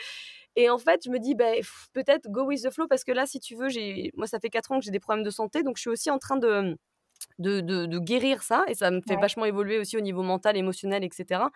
[0.56, 1.60] Et en fait, je me dis: «Beh,
[1.93, 4.49] peut-être go with the flow» parce que là, si tu veux, j'ai moi, ça fait
[4.49, 6.78] 4 ans que j'ai des problèmes de santé, donc je suis aussi en train de,
[7.39, 10.23] de de de guérir ça et ça me fait ouais, vachement évoluer aussi au niveau
[10.23, 11.51] mental, émotionnel et cetera.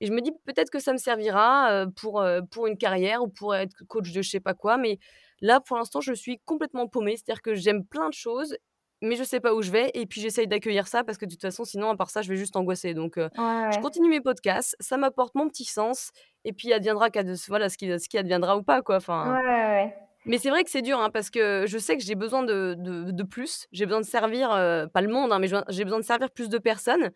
[0.00, 3.54] Et je me dis: «Peut-être que ça me servira, pour, pour une carrière ou pour
[3.56, 4.98] être coach de je sais pas quoi», mais
[5.40, 7.16] là, pour l'instant, je suis complètement paumée.
[7.16, 8.56] C'est-à-dire que j'aime plein de choses,
[9.02, 11.30] mais je sais pas où je vais et puis j'essaye d'accueillir ça parce que de
[11.32, 12.94] toute façon, sinon, à part ça, je vais juste angoisser.
[12.94, 13.28] Donc, ouais,
[13.70, 13.80] je ouais.
[13.80, 16.10] continue mes podcasts, ça m'apporte mon petit sens
[16.44, 19.44] et puis adviendra qu'ad voilà, ce qui ce qui adviendra ou pas, quoi, enfin ouais,
[19.46, 19.94] ouais.
[20.24, 22.74] mais c'est vrai que c'est dur, hein, parce que je sais que j'ai besoin de
[22.78, 23.66] de de plus.
[23.72, 26.48] J'ai besoin de servir, heu, pas le monde, hein, mais j'ai besoin de servir plus
[26.48, 27.10] de personnes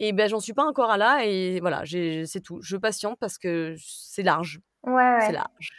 [0.00, 2.60] et ben, j'en suis pas encore à là et voilà, c'est tout.
[2.62, 5.32] Je patiente parce que c'est large, Ouais, c'est ouais.
[5.32, 5.70] large.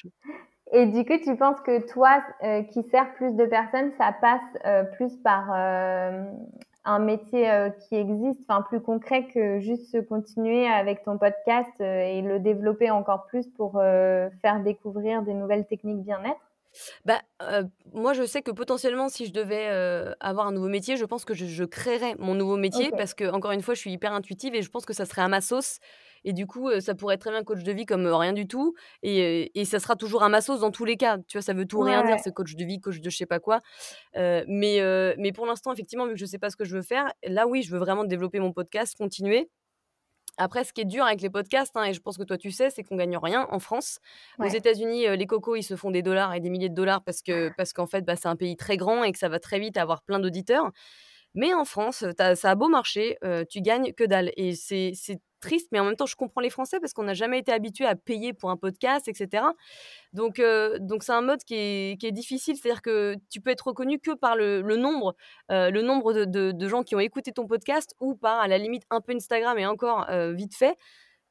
[0.72, 4.42] Et du coup, tu penses que toi, heu, qui sers plus de personnes, ça passe,
[4.66, 6.38] heu, plus par, hem,
[6.86, 7.48] un métier,
[7.82, 12.90] qui existe, enfin plus concret que juste se continuer avec ton podcast, et le développer
[12.90, 13.74] encore plus pour,
[14.42, 16.40] faire découvrir des nouvelles techniques bien-être?
[17.06, 17.20] Bah,
[17.94, 19.68] moi, je sais que potentiellement, si je devais,
[20.20, 23.30] avoir un nouveau métier, je pense que je je créerais mon nouveau métier parce que
[23.30, 25.42] encore une fois, je suis hyper intuitive et je pense que ça serait à ma
[25.42, 25.80] sauce
[26.24, 28.74] et du coup, ça pourrait être très bien coach de vie comme, rien du tout
[29.04, 31.18] et et ça sera toujours à ma sauce dans tous les cas.
[31.28, 31.42] Tu vois?
[31.44, 32.24] Ça veut tout Ouais, rien dire, ouais.
[32.24, 33.60] ce coach de vie, coach de je sais pas quoi,
[34.16, 34.82] mais
[35.18, 37.48] mais pour l'instant, effectivement, vu que je sais pas ce que je veux faire, là,
[37.48, 39.50] oui, je veux vraiment développer mon podcast, continuer
[40.38, 42.50] après, ce qui est dur avec les podcasts, hein, et je pense que toi tu
[42.52, 44.00] sais, c'est qu'on gagne rien en France.
[44.38, 44.48] Aux.
[44.48, 47.50] États-Unis, les cocos, ils se font des dollars et des milliers de dollars parce que
[47.50, 49.76] parce qu'en fait, bah, c'est un pays très grand et que ça va très vite
[49.78, 50.72] avoir plein d'auditeurs.
[51.36, 52.06] Mais en France,
[52.36, 55.86] ça a beau marcher, heu, tu gagnes que dalle et c'est c'est triste, mais en
[55.86, 58.50] même temps, je comprends les Français parce qu'on n'a jamais été habitués à payer pour
[58.52, 59.54] un podcast et cetera.
[60.14, 63.52] Donc heu, donc c'est un mode qui est qui est difficile, c'est-à-dire que tu peux
[63.52, 65.16] être reconnu que par le nombre,
[65.50, 68.84] le nombre de de gens qui ont écouté ton podcast ou par, à la limite,
[68.90, 70.78] un peu Instagram et encore, heu, vite fait.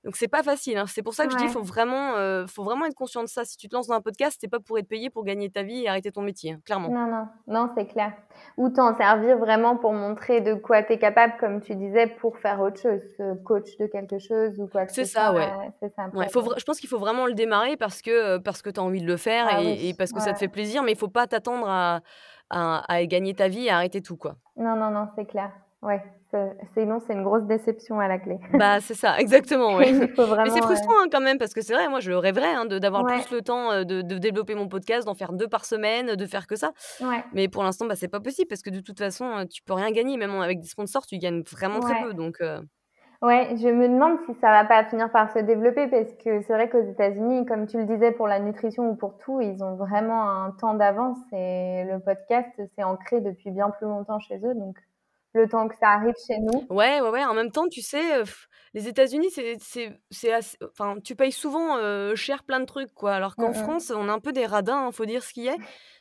[0.09, 0.87] Donc c'est pas facile, hein.
[0.87, 3.45] C'est pour ça que je dis, faut vraiment, heu, faut vraiment être conscient de ça.
[3.45, 5.63] Si tu te lances dans un podcast, c'est pas pour être payé pour gagner ta
[5.63, 6.95] vie et arrêter ton métier, hein, clairement.
[6.95, 8.15] Non, non, non, c'est clair.
[8.57, 12.39] Ou t'en servir vraiment pour montrer de quoi tu es capable, comme tu disais, pour
[12.39, 13.03] faire autre chose,
[13.45, 15.47] coach de quelque chose ou quoi que C'est ce soit, ça, ouais.
[15.59, 18.43] ouais, c'est ça, Ouais, faut je pense qu'il faut vraiment le démarrer parce que, heu,
[18.43, 20.49] parce que tu as envie de le faire Ah et parce que ça te fait
[20.49, 22.01] plaisir, mais il faut pas t'attendre à
[22.49, 24.37] à à gagner ta vie et arrêter tout, quoi.
[24.57, 25.53] Non, non, non, c'est clair.
[25.83, 26.03] Ouais,
[26.75, 28.39] sinon c'est une grosse déception à la clé.
[28.51, 29.93] Bah, c'est ça, exactement, ouais.
[30.43, 32.79] Mais c'est frustrant, hein, quand même, parce que c'est vrai, moi, je rêverais, hein, de
[32.79, 33.25] d'avoir Ouais.
[33.25, 36.27] plus le temps, heu, de de développer mon podcast, d'en faire 2 par semaine, de
[36.27, 36.73] faire que ça.
[37.33, 39.75] Mais pour l'instant, bah, c'est pas possible parce que de toute façon, heu, tu peux
[39.75, 42.39] rien gagner, même avec des sponsors, tu gagnes vraiment très peu, donc
[43.21, 46.53] Ouais, je me demande si ça va pas finir par se développer parce que c'est
[46.53, 49.75] vrai qu'aux États-Unis, comme tu le disais pour la nutrition ou pour tout, ils ont
[49.75, 54.55] vraiment un temps d'avance et le podcast, c'est ancré depuis bien plus longtemps chez eux,
[54.55, 54.77] donc
[55.35, 58.21] le temps que ça arrive chez nous Ouais, ouais, ouais, en même temps, tu sais,
[58.21, 58.25] heu,
[58.75, 62.93] les États-Unis, c'est c'est c'est ass enfin, tu payes souvent, heu, cher plein de trucs,
[62.93, 63.55] quoi, alors Mmh qu'en.
[63.55, 65.57] France, on est un peu des radins, hein, faut dire ce qui est.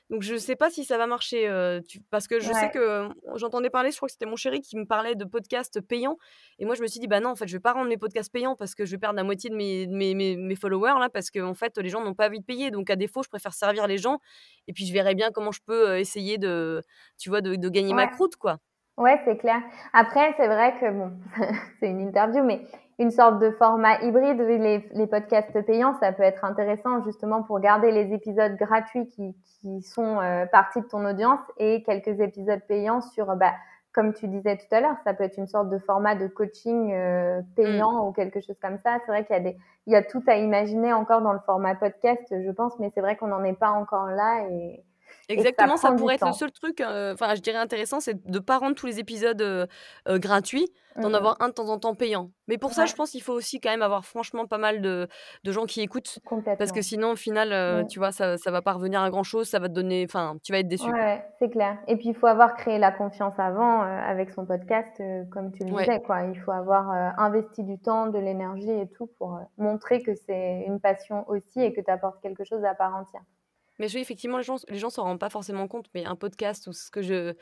[0.09, 1.49] Donc je sais pas si ça va marcher,
[1.87, 4.75] tu parce que je sais que, j'entendais parler, je crois que c'était mon chéri qui
[4.77, 6.17] me parlait de podcasts payants
[6.59, 7.97] et moi je me suis dit: «Bah non, en fait, je vais pas rendre mes
[7.97, 10.55] podcasts payants parce que je vais perdre la moitié de mes de mes mes mes
[10.55, 13.23] followers là, parce qu'en fait, les gens n'ont pas envie de payer, donc à défaut,
[13.23, 14.19] je préfère servir les gens
[14.67, 16.81] et puis je verrai bien comment je peux, essayer de,
[17.17, 18.59] tu vois, de de gagner ma croûte, quoi».
[18.97, 19.61] Ouais, c'est clair.
[19.93, 21.11] Après, c'est vrai que bon,
[21.79, 22.61] c'est une interview, mais
[22.97, 27.43] une sorte de format hybride, vu les les podcasts payants, ça peut être intéressant justement
[27.43, 32.19] pour garder les épisodes gratuits qui qui sont, heu, partie de ton audience et quelques
[32.19, 33.53] épisodes payants sur, bah,
[33.93, 36.91] comme tu disais tout à l'heure, ça peut être une sorte de format de coaching,
[36.93, 37.85] heu, Mmh.
[37.85, 38.97] payant ou quelque chose comme ça.
[39.05, 41.39] C'est vrai qu'il y a des il y a tout à imaginer encore dans le
[41.45, 44.83] format podcast, je pense, mais c'est vrai qu'on n'en est pas encore là et
[45.35, 48.39] ça Exactement, ça pourrait être le seul truc, heu, enfin, je dirais intéressant, c'est de
[48.39, 49.67] pas rendre tous les épisodes, heu
[50.07, 51.27] heu, gratuits, Mmh d'en mh.
[51.27, 52.31] avoir un de temps en temps payant.
[52.47, 55.07] Mais pour ça, je pense qu'il faut aussi quand même avoir franchement pas mal de
[55.43, 56.19] de gens qui écoutent
[56.57, 57.87] parce que sinon, au final, Mmh.
[57.87, 60.37] tu vois, ça ça va pas revenir à grand chose, ça va te donner enfin,
[60.43, 60.93] tu vas être déçu.
[60.93, 65.01] ouais, c'est clair et puis il faut avoir créé la confiance avant, avec son podcast,
[65.31, 65.89] comme tu le Ouais.
[65.89, 66.23] disais, quoi.
[66.25, 70.79] Il faut avoir, investi du temps, de l'énergie et tout pour, montrer que c'est une
[70.79, 73.23] passion aussi et que tu apportes quelque chose à part entière.
[73.79, 76.67] Mais oui, effectivement, les gens les gens s'en rendent pas forcément compte, mais un podcast
[76.67, 77.33] ou ce que je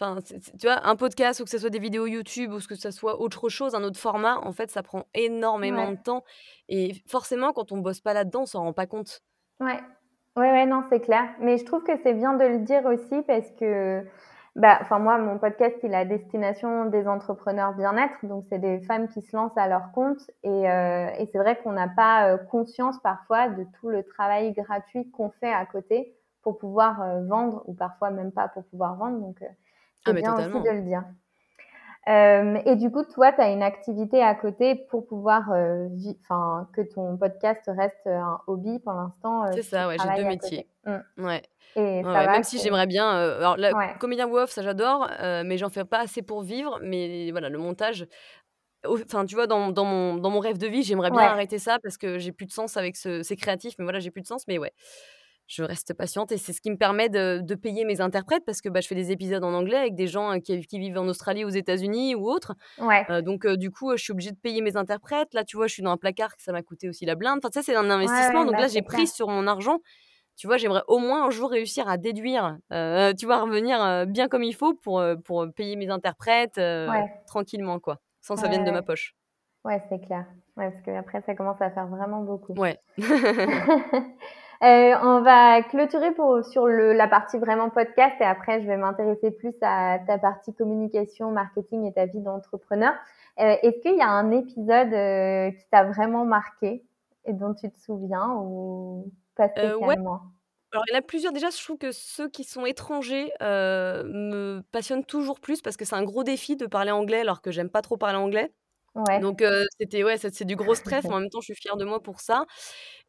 [0.00, 2.60] enfin, c c tu vois, un podcast ou que ce soit des vidéos YouTube ou
[2.60, 5.96] ce que ça soit autre chose, un autre format, en fait, ça prend énormément de
[5.98, 6.24] temps
[6.68, 9.20] et forcément, quand on bosse pas là-dedans, on s'en rend pas compte.
[9.60, 9.80] Ouais.
[10.36, 11.34] Ouais, ouais, non, c'est clair.
[11.40, 14.02] Mais je trouve que c'est bien de le dire aussi parce que,
[14.56, 19.08] bah, enfin moi, mon podcast, il à destination des entrepreneurs bien-être, donc c'est des femmes
[19.08, 22.38] qui se lancent à leur compte et heu et c'est vrai qu'on n'a pas, heu,
[22.50, 27.62] conscience parfois de tout le travail gratuit qu'on fait à côté pour pouvoir, heu, vendre
[27.66, 29.46] ou parfois même pas pour pouvoir vendre, donc heu,
[30.04, 30.70] Ah c'est mais bien aussi de totalement.
[30.70, 31.04] le dire.
[32.06, 35.42] Hem et du coup, toi, tu as une activité à côté pour pouvoir,
[36.22, 40.24] enfin, que ton podcast reste, heu, un hobby pour l'instant, C'est ça, ouais, j'ai 2
[40.24, 40.56] travailles à côté.
[40.56, 40.68] métiers.
[40.86, 41.42] Mmh Ouais.
[41.76, 43.94] et Ouais, ça ouais, va, même si j'aimerais bien, alors la ouais.
[43.98, 45.08] comédien off, ça j'adore,
[45.44, 48.06] mais j'en fais pas assez pour vivre, mais voilà, le montage,
[48.86, 51.32] enfin, tu vois, dans dans mon dans mon rêve de vie, j'aimerais bien Ouais.
[51.32, 54.10] arrêter ça parce que j'ai plus de sens avec ce c'est créatif, mais voilà, j'ai
[54.12, 54.72] plus de sens, mais ouais,
[55.50, 58.60] je reste patiente et c'est ce qui me permet de de payer mes interprètes parce
[58.60, 61.08] que, bah, je fais des épisodes en anglais avec des gens, qui qui vivent en
[61.08, 63.04] Australie, aux États-Unis ou autres, Ouais.
[63.22, 65.34] donc du coup, je suis obligée de payer mes interprètes.
[65.34, 67.40] Là, tu vois, je suis dans un placard que ça m'a coûté aussi la blinde.
[67.42, 69.78] Enfin, sais, c'est un investissement, ouais, donc bah, là, j'ai prise sur mon argent.
[70.36, 72.56] Tu vois, j'aimerais au moins un jour réussir à déduire,
[73.18, 77.04] tu vois, revenir, bien comme il faut pour, pour, payer mes interprètes, Ouais.
[77.26, 79.16] tranquillement, quoi, sans que ça vienne de ma poche.
[79.64, 80.26] Ouais, c'est clair.
[80.60, 82.52] Ouais, parce qu'après ça commence à faire vraiment beaucoup.
[82.54, 82.78] Ouais.
[82.98, 83.04] Heu,
[84.62, 89.30] on va clôturer pour sur le la partie vraiment podcast et après je vais m'intéresser
[89.30, 92.92] plus à ta partie communication, marketing et ta vie d'entrepreneur.
[93.40, 96.84] Heu, est-ce qu'il y a un épisode, heu, qui t'a vraiment marqué
[97.24, 100.20] et dont tu te souviens ou pas ouais, spécialement?
[100.72, 101.32] alors il y en a plusieurs.
[101.32, 105.96] Déjà, je trouve que ceux qui sont étrangers, me passionnent toujours plus parce que c'est
[105.96, 108.52] un gros défi de parler anglais alors que j'aime pas trop parler anglais.
[108.94, 109.22] Ouais.
[109.22, 111.56] Donc heu, c'était ouais, c'est c'est du gros stress, mais en même temps, je suis
[111.60, 112.46] fière de moi pour ça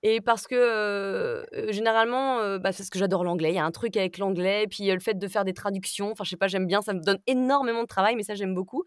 [0.03, 3.51] et parce que, heu heu, généralement, heu, bah, c'est parce que j'adore l'anglais.
[3.51, 6.11] Il y a un truc avec l'anglais, puis, heu, le fait de faire des traductions,
[6.11, 8.55] enfin, je sais pas, j'aime bien, ça me donne énormément de travail, mais ça, j'aime
[8.55, 8.83] beaucoup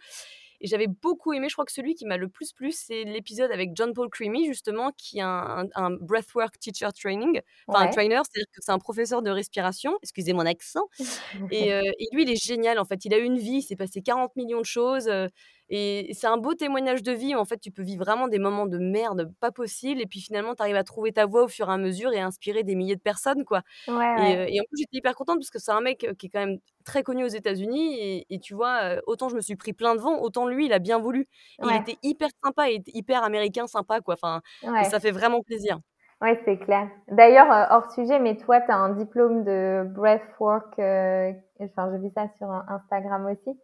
[0.60, 3.50] et j'avais beaucoup aimé, je crois que celui qui m'a le plus plu, c'est l'épisode
[3.50, 7.40] avec John Paul Creamy justement, qui est un un un breathwork teacher training,
[7.72, 7.90] enfin un Ouais.
[7.90, 10.88] trainer, c'est-à-dire que c'est un professeur de respiration, excusez mon accent
[11.50, 13.04] et heu et lui, il est génial, en fait.
[13.04, 15.28] Il a eu une vie, il s'est passé 40 000 000 de choses, heu
[15.68, 18.38] et c'est un beau témoignage de vie où en fait tu peux vivre vraiment des
[18.38, 21.48] moments de merde pas possible et puis finalement tu arrives à trouver ta voix au
[21.48, 24.38] fur et à mesure et à inspirer des milliers de personnes quoi Ouais, et ouais.
[24.38, 26.40] heu et en plus j'étais hyper contente parce que c'est un mec, qui est quand
[26.46, 29.94] même très connu aux États-Unis et et tu vois, autant je me suis pris plein
[29.94, 31.28] de vent, autant lui il a bien voulu
[31.62, 34.42] il était hyper sympa, il était hyper américain sympa quoi, enfin
[34.78, 35.78] et ça fait vraiment plaisir.
[36.20, 36.88] Ouais, c'est clair.
[37.08, 42.10] D'ailleurs, hors sujet, mais toi, tu as un diplôme de breathwork, heu, enfin, j'ai vu
[42.14, 43.58] ça sur In Instagram aussi.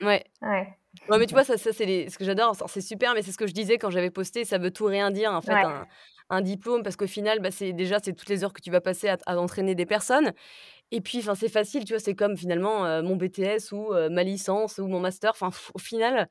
[0.00, 0.24] Ouais.
[0.42, 0.78] Ouais.
[1.08, 3.30] Ouais, mais tu vois, ça ça c'est les ce que j'adore, c'est super, mais c'est
[3.32, 5.64] ce que je disais quand j'avais posté, ça veut tout rien dire en fait Ouais.
[5.64, 5.86] un
[6.30, 8.80] un diplôme parce qu'au final, bah, c'est déjà, c'est toutes les heures que tu vas
[8.80, 10.32] passer à entraîner des personnes
[10.92, 12.00] et puis enfin, c'est facile, tu vois?
[12.00, 15.78] C'est comme finalement, heu, mon BTS ou heu, ma licence ou mon master, enfin, au
[15.80, 16.28] final,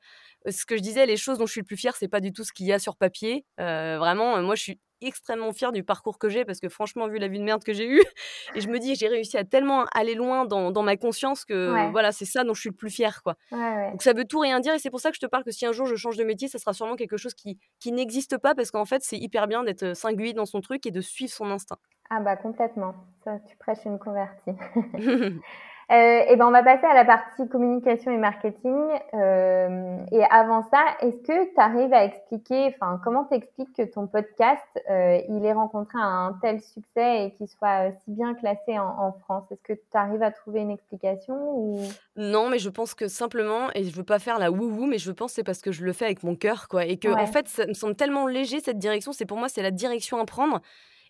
[0.50, 2.32] ce que je disais, les choses dont je suis le plus fière, c'est pas du
[2.32, 5.72] tout ce qu'il y a sur papier, heu, vraiment, heu, moi je suis extrêmement fière
[5.72, 8.02] du parcours que j'ai parce que franchement, vu la vie de merde que j'ai eue
[8.54, 11.86] et je me dis: «J'ai réussi à tellement aller loin dans dans ma conscience que
[11.86, 11.92] Ouais.
[11.92, 13.36] voilà, c'est ça dont je suis le plus fière, quoi».
[13.50, 13.92] Ouais, ouais.
[13.92, 15.50] Donc ça veut tout rien dire et c'est pour ça que je te parle que
[15.52, 18.38] si un jour je change de métier, ça sera sûrement quelque chose qui qui n'existe
[18.38, 21.00] pas parce qu'en fait, c'est hyper bien d'être, heu, singulier dans son truc et de
[21.00, 21.78] suivre son instinct.
[22.10, 22.94] Ah bah, complètement.
[23.22, 24.50] Ça, tu prêches une convertie.
[25.88, 28.74] Et ben, on va passer à la partie communication et marketing,
[29.12, 33.82] hem et avant ça, est-ce que tu arrives à expliquer enfin, comment tu expliques que
[33.82, 38.76] ton podcast, heu, il ait rencontré un tel succès et qu'il soit, si bien classé
[38.80, 39.44] en en France?
[39.52, 41.96] Est-ce que tu arrives à trouver une explication ou?
[42.16, 45.12] Non, mais je pense que simplement et je veux pas faire la wouhou, mais je
[45.12, 47.26] pense c'est parce que je le fais avec mon cœur, quoi et qu'en Ouais.
[47.26, 50.24] fait, ça me semble tellement léger cette direction, c'est pour moi, c'est la direction à
[50.24, 50.62] prendre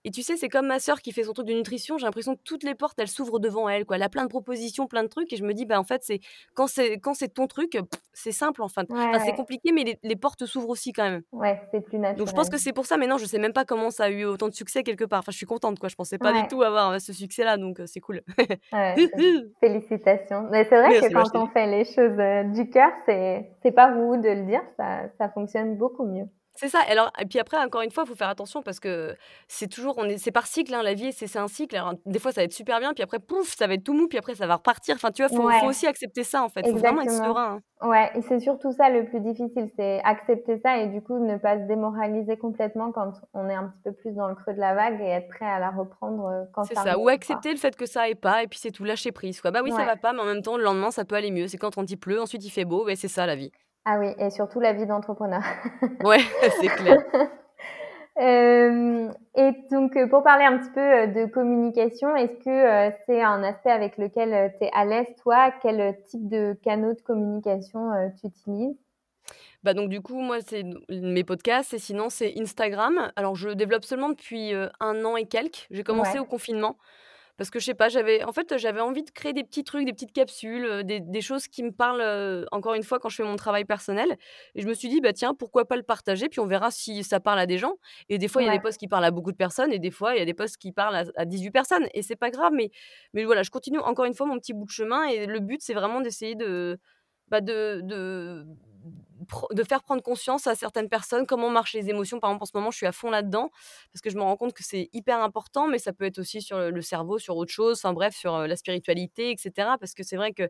[0.06, 2.36] et tu sais, c'est comme ma sœur qui fait son truc de nutrition, j'ai l'impression
[2.36, 3.96] que toutes les portes, elles s'ouvrent devant elle, quoi.
[3.96, 6.02] Elle a plein de propositions, plein de trucs et je me dis: «Bah, en fait,
[6.04, 6.20] c'est
[6.54, 7.78] quand c'est quand c'est ton truc,
[8.14, 9.34] c'est simple, enfin Ouais, enfin, c'est ouais.
[9.34, 11.22] compliqué, mais les les portes s'ouvrent aussi quand même».
[11.32, 12.50] Ouais, c'est plus Donc je pense naturel.
[12.50, 14.48] que c'est pour ça, mais non, je sais même pas comment ça a eu autant
[14.48, 15.20] de succès quelque part.
[15.20, 17.80] Enfin, je suis contente, quoi, je pensais pas du tout avoir, heu, ce succès-là, donc
[17.80, 18.22] heu, c'est cool.
[19.60, 20.48] Félicitations.
[20.50, 23.92] Mais c'est vrai que Merci quand on fait les choses, heu, du cœur, c'est pas
[23.94, 26.26] wouhou de le dire, ça ça fonctionne beaucoup mieux.
[26.58, 28.80] C'est ça et alors et puis après, encore une fois, il faut faire attention parce
[28.80, 29.14] que
[29.46, 31.76] c'est toujours on est c'est par cycle, hein, la vie, c'est c'est un cycle.
[31.76, 33.92] Alors des fois, ça va être super bien, puis après pouf, ça va être tout
[33.94, 34.94] mou, puis après ça va repartir.
[34.96, 36.66] Enfin, tu vois, faut faut Ouais, aussi accepter ça, en fait.
[36.68, 37.60] Faut vraiment être serein, hein.
[37.82, 41.36] Ouais et c'est surtout ça le plus difficile, c'est accepter ça et du coup ne
[41.36, 44.60] pas se démoraliser complètement quand on est un petit peu plus dans le creux de
[44.60, 47.08] la vague et être prêt à la reprendre, heu, quand C'est ça ça, ou quoi.
[47.08, 49.50] accepter le fait que ça aille pas et puis c'est tout, lâcher prise, quoi.
[49.52, 51.46] Bah oui, ça va pas, mais en même temps, le lendemain, ça peut aller mieux.
[51.48, 53.52] C'est quand quand il pleut, ensuite il fait beau, beh, c'est ça la vie.
[53.88, 55.42] Ah oui et surtout la vie d'entrepreneur.
[56.02, 56.20] Ouais,
[56.60, 56.98] c'est clair.
[58.16, 63.22] Hem et donc heu, pour parler un petit peu, heu, de communication, est-ce que, c'est
[63.22, 65.52] un aspect avec lequel, tu es à l'aise toi?
[65.62, 68.76] Quel, type de canaux de communication, tu utilises?
[69.62, 73.12] Bah, donc du coup, moi, c'est mes podcasts et sinon c'est Instagram.
[73.16, 75.66] Alors je développe seulement depuis, 1 an et quelques.
[75.70, 76.24] J'ai commencé Ouais.
[76.24, 76.76] au confinement
[77.36, 79.84] parce que je sais pas, j'avais en fait, j'avais envie de créer des petits trucs,
[79.86, 83.24] des petites capsules, des des choses qui me parlent, encore une fois, quand je fais
[83.24, 84.16] mon travail personnel
[84.54, 86.28] et je me suis dit: «Bah, tiens, pourquoi pas le partager?
[86.28, 87.74] Puis on verra si ça parle à des gens»
[88.08, 89.78] et des fois, il y a des posts qui parlent à beaucoup de personnes et
[89.78, 92.16] des fois, il y a des posts qui parlent à à 18 personnes et c'est
[92.16, 92.70] pas grave, mais
[93.12, 95.60] mais voilà, je continue encore une fois mon petit bout de chemin et le but,
[95.62, 96.78] c'est vraiment d'essayer de,
[97.28, 98.46] bah, de de
[99.52, 102.20] de faire prendre conscience à certaines personnes comment marchent les émotions.
[102.20, 103.50] Par exemple, en ce moment, je suis à fond là-dedans
[103.92, 106.42] parce que je me rends compte que c'est hyper important, mais ça peut être aussi
[106.42, 109.78] sur le le cerveau, sur autre chose, enfin bref, sur, heu, la spiritualité et cetera.
[109.78, 110.48] Parce que c'est vrai que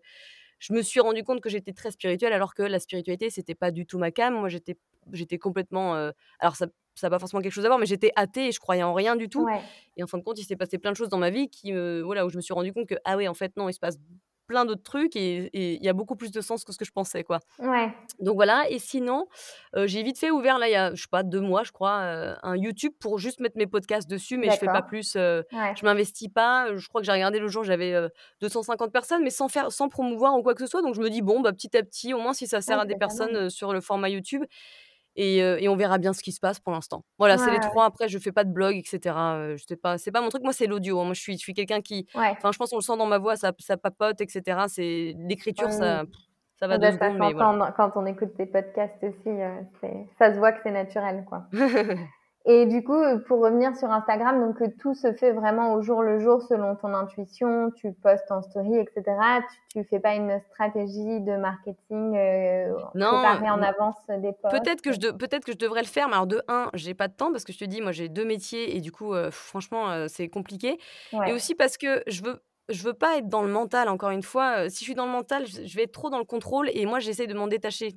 [0.58, 3.70] je me suis rendu compte que j'étais très spirituelle alors que la spiritualité, c'était pas
[3.70, 4.34] du tout ma came.
[4.34, 4.76] Moi, j'étais
[5.12, 8.10] j'étais complètement, heu, alors ça ça a pas forcément quelque chose à voir, mais j'étais
[8.16, 9.70] athée et je croyais en rien du tout Ouais.
[9.96, 11.72] et en fin de compte, il s'est passé plein de choses dans ma vie qui,
[11.72, 13.74] heu, voilà, où je me suis rendu compte que, ah oui, en fait, non, il
[13.74, 13.96] se passe
[14.46, 16.92] plein d'autres trucs et il y a beaucoup plus de sens que ce que je
[16.92, 17.40] pensais, quoi.
[17.58, 17.94] Ouais.
[18.18, 19.26] Donc voilà et sinon,
[19.74, 22.36] j'ai vite fait ouvert là, il y a, je sais pas 2 mois, je crois,
[22.42, 25.76] un YouTube pour juste mettre mes podcasts dessus, mais je fais pas plus, heu, Ouais.
[25.76, 28.08] je m'investis pas, je crois que j'ai regardé l'autre jour, j'avais, heu,
[28.40, 31.10] 250 personnes, mais sans faire sans promouvoir ou quoi que ce soit, donc je me
[31.10, 33.50] dis: «Bon, bah, petit à petit, au moins si ça sert Ouais, à des personnes,
[33.50, 34.44] sur le format YouTube
[35.16, 37.04] et on verra bien ce qui se passe pour l'instant».
[37.18, 37.60] Voilà, Ouais, c'est les.
[37.60, 40.20] 3 après je fais pas de blog et cetera, heu, je sais pas c'est pas
[40.20, 41.04] mon truc, moi c'est l'audio, hein.
[41.04, 42.32] Moi je suis je suis quelqu'un qui Ouais.
[42.38, 45.14] enfin je pense on le sent dans ma voix, ça ça papote et cetera, c'est
[45.28, 46.04] l'écriture ça
[46.58, 47.72] ça va Ah 2 bah, secondes, mais voilà.
[47.76, 49.30] quand on écoute tes podcasts aussi,
[50.18, 51.44] ça se voit que c'est naturel, quoi.
[52.46, 55.82] Et du coup, heu, pour revenir sur Instagram, donc heu, tout se fait vraiment au
[55.82, 59.40] jour le jour selon ton intuition, tu postes en story et cetera.
[59.42, 64.82] Tu tu fais pas une stratégie de marketing, heu, Non, préparée en avance, des peut-être
[64.82, 64.94] que posts?
[64.94, 67.14] je de peut-être que je devrais le faire, mais alors de 1, j'ai pas de
[67.14, 70.28] temps parce que je te dis, moi j'ai 2 métiers et du coup, franchement, c'est
[70.28, 70.78] compliqué
[71.24, 71.34] et Ouais.
[71.34, 74.68] aussi parce que je veux je veux pas être dans le mental encore une fois,
[74.70, 76.98] si je suis dans le mental, je vais être trop dans le contrôle et moi
[77.00, 77.92] j'essaie de m'en détacher.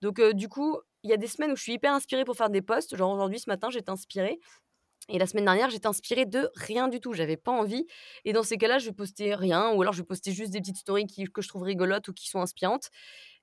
[0.00, 2.50] Donc du coup, il y a des semaines où je suis hyper inspirée pour faire
[2.50, 4.38] des posts, genre aujourd'hui, ce matin, j'étais inspirée
[5.08, 7.86] et la semaine dernière, j'étais inspirée de rien du tout, j'avais pas envie
[8.24, 11.06] et dans ces cas-là, je vais rien ou alors je vais juste des petites stories
[11.06, 12.90] que je trouve rigolotes ou qui sont inspirantes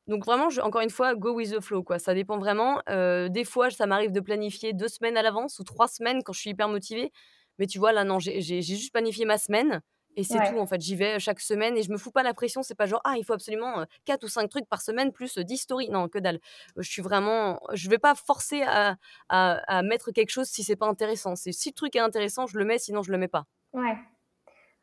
[0.07, 1.99] Donc vraiment, encore une fois, go with the flow, quoi.
[1.99, 2.81] Ça dépend vraiment.
[2.89, 6.33] Heu, des fois, ça m'arrive de planifier 2 semaines à l'avance ou 3 semaines quand
[6.33, 7.11] je suis hyper motivée.
[7.59, 9.81] Mais tu vois, là, non, j'ai juste planifié ma semaine
[10.15, 10.81] et c'est tout, en fait.
[10.81, 12.61] J'y vais chaque semaine et je me fous pas la pression.
[12.63, 15.37] C'est pas genre: «Ah, il faut absolument, heu, 4 ou 5 trucs par semaine plus,
[15.37, 15.89] heu, 10 stories».
[15.91, 16.39] Non, que dalle.
[16.77, 18.95] Je suis vraiment je vais pas forcer à
[19.29, 21.35] à à mettre quelque chose si c'est pas intéressant.
[21.35, 23.45] C'est si le truc est intéressant, je le mets, sinon je le mets pas.
[23.73, 23.97] Ouais.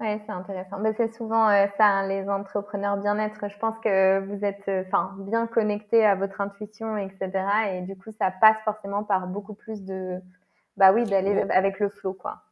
[0.00, 0.78] Ouais, c'est intéressant.
[0.80, 3.48] Mais c'est souvent, ça, hein, les entrepreneurs bien-être.
[3.48, 4.70] Je pense que vous êtes,
[5.18, 9.54] bien connectés à votre intuition et cetera et du coup, ça passe forcément par beaucoup
[9.54, 10.20] plus de
[10.78, 12.45] bah, oui, d'aller avec le flow, quoi.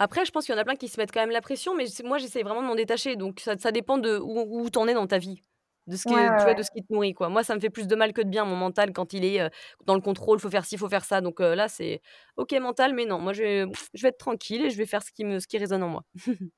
[0.00, 1.76] Après, je pense qu'il y en a plein qui se mettent quand même la pression,
[1.76, 4.78] mais moi, j'essaie vraiment de m'en détacher, donc ça ça dépend de où où tu
[4.80, 5.42] en es dans ta vie,
[5.88, 6.64] de ce Ouais, que ouais, tu vois, de ouais.
[6.64, 7.28] ce qui te nourrit, quoi.
[7.28, 9.42] Moi, ça me fait plus de mal que de bien, mon mental, quand il est,
[9.42, 9.50] heu,
[9.86, 12.00] dans le contrôle, faut faire ci, faut faire ça, donc heu, là, c'est
[12.36, 15.02] OK mental, mais non, moi, je vais je vais être tranquille et je vais faire
[15.04, 16.04] ce qui me ce qui résonne en moi.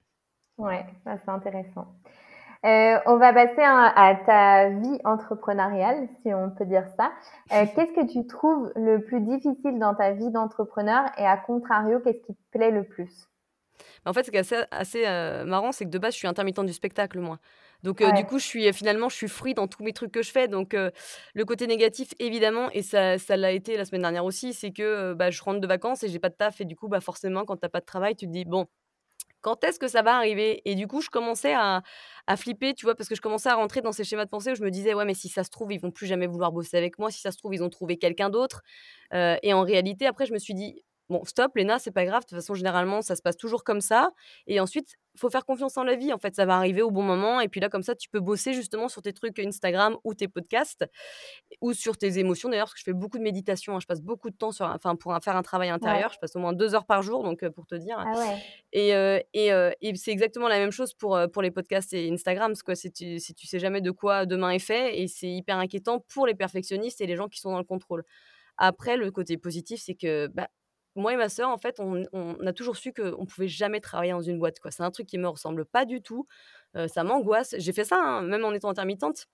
[0.58, 1.86] Ouais, c'est intéressant.
[2.64, 7.12] Heu, on va passer à à ta vie entrepreneuriale, si on peut dire ça.
[7.74, 12.22] Qu'est-ce que tu trouves le plus difficile dans ta vie d'entrepreneur et à contrario, qu'est-ce
[12.26, 13.28] qui te plaît le plus?
[14.06, 16.28] En fait, ce qui est assez assez, heu, marrant, c'est que de base, je suis
[16.28, 17.38] intermittente du spectacle, moi.
[17.82, 20.22] Donc heu, du coup, je suis, finalement, je suis fruit dans tous mes trucs que
[20.22, 20.48] je fais.
[20.48, 20.92] Donc heu,
[21.34, 25.14] le côté négatif, évidemment et ça ça l'a été la semaine dernière aussi, c'est que,
[25.14, 27.44] bah, je rentre de vacances et j'ai pas de taf et du coup, bah, forcément,
[27.44, 28.66] quand tu as pas de travail, tu te dis: «Bon,
[29.40, 31.82] quand est-ce que ça va arriver?» et du coup, je commençais à
[32.28, 32.94] à flipper, tu vois?
[32.94, 34.94] Parce que je commençais à rentrer dans ces schémas de pensée où je me disais:
[34.94, 37.10] «Ouais, mais si ça se trouve, ils vont plus jamais vouloir bosser avec moi.
[37.10, 38.62] Si ça se trouve, ils ont trouvé quelqu'un d'autre».
[39.42, 42.22] Et en réalité, après, je me suis dit: «Bon, stop, Léna, c'est pas grave.
[42.22, 44.12] De toute façon, généralement, ça se passe toujours comme ça
[44.46, 46.12] et ensuite, faut faire confiance en la vie.
[46.12, 48.20] En fait, ça va arriver au bon moment et puis là, comme ça, tu peux
[48.20, 50.86] bosser justement sur tes trucs Instagram ou tes podcasts
[51.60, 53.80] ou sur tes émotions d'ailleurs, parce que je fais beaucoup de méditation, hein.
[53.80, 56.02] Je passe beaucoup de temps sur enfin, pour faire un travail ouais.
[56.02, 58.16] intérieur, je passe au moins 2 heures par jour donc heu, pour te dire Ah
[58.18, 61.92] ouais, et heu et heu et c'est exactement la même chose pour, pour les podcasts
[61.92, 65.00] et Instagram, parce que si tu si tu sais jamais de quoi demain est fait
[65.00, 68.04] et c'est hyper inquiétant pour les perfectionnistes et les gens qui sont dans le contrôle.
[68.58, 70.48] Après le côté positif, c'est que, bah,
[70.94, 72.04] moi et ma sœur, en fait, on
[72.46, 74.58] a toujours su qu'on pouvait jamais travailler dans une boîte.
[74.70, 76.26] C'est un truc qui me ressemble pas du tout,
[76.88, 77.54] ça m'angoisse.
[77.58, 79.26] J'ai fait ça, hein, même en étant intermittente.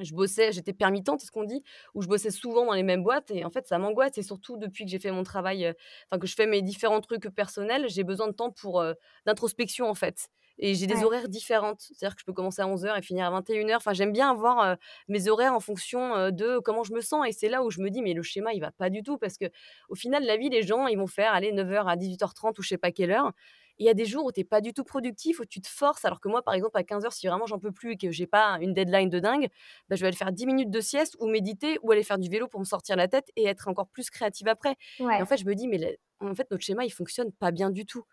[0.00, 1.62] Je bossais j'étais permittente, c'est ce qu'on dit,
[1.94, 4.56] où je bossais souvent dans les mêmes boîtes et en fait, ça m'angoisse et surtout
[4.56, 5.74] depuis que j'ai fait mon travail,
[6.10, 8.82] enfin que je fais mes différents trucs personnels, j'ai besoin de temps pour,
[9.26, 10.28] d'introspection, en fait
[10.60, 11.80] et j'ai des ouais, horaires différentes.
[11.80, 13.78] C'est-à-dire que je peux commencer à onze heures et finir à vingt et une heures.
[13.78, 14.76] Enfin, j'aime bien avoir,
[15.08, 17.90] mes horaires en fonction, de comment je me sens et c'est là où je me
[17.90, 20.62] dis: «Mais le schéma, il va pas du tout» parce qu'au final, la vie, les
[20.62, 23.10] gens, ils vont faire, neuf heures à dix-huit heures trente ou je sais pas quelle
[23.10, 23.32] heure
[23.78, 25.68] il y a des jours où tu es pas du tout productif, où tu te
[25.68, 27.96] forces alors que moi, par exemple, à quinze heures si vraiment j'en peux plus et
[27.96, 29.48] que j'ai pas une deadline de dingue,
[29.88, 32.28] bah, je vais aller faire 10 minutes de sieste ou méditer ou aller faire du
[32.28, 34.76] vélo pour me sortir la tête et être encore plus créative après.
[35.16, 37.70] Et en fait, je me dis: «Mais en fait, notre schéma, il fonctionne pas bien
[37.70, 38.04] du tout».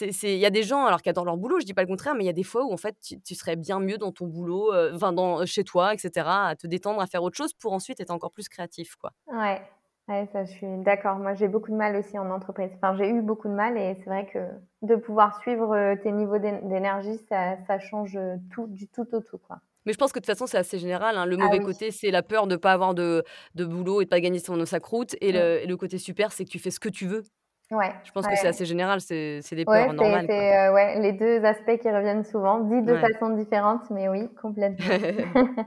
[0.00, 2.14] Il y a des gens alors qui adorent leur boulot, je dis pas le contraire,
[2.14, 4.12] mais il y a des fois où en fait, tu tu serais bien mieux dans
[4.12, 7.52] ton boulot, enfin dans chez toi et cetera, à te détendre, à faire autre chose
[7.54, 9.12] pour ensuite être encore plus créatif, quoi.
[9.28, 9.62] ouais.
[10.08, 11.18] Ouais, ça, je suis d'accord.
[11.18, 12.70] Moi, j'ai beaucoup de mal aussi en entreprise.
[12.74, 14.38] Enfin, j'ai eu beaucoup de mal et c'est vrai que
[14.82, 19.06] de pouvoir suivre, heu, tes niveaux d'é d'énergie, ça ça change, heu, tout, du tout
[19.14, 19.60] au tout, quoi.
[19.86, 21.24] Mais je pense que de toute façon, c'est assez général, hein.
[21.26, 21.60] Le Ah mauvais oui.
[21.60, 23.24] côté, c'est la peur de pas avoir de
[23.54, 26.32] de boulot et de pas gagner son sa croûte et le et le côté super,
[26.32, 27.22] c'est que tu fais ce que tu veux.
[27.70, 28.48] Ouais, Je pense que c'est ouais.
[28.48, 30.44] assez général, c'est c'est des Ouais, peurs c'est normales, quoi.
[30.50, 33.10] c'est, ouais, les 2 aspects qui reviennent souvent, dit de Ouais.
[33.10, 34.94] façon différente, mais oui, complètement.
[35.18, 35.24] Heu,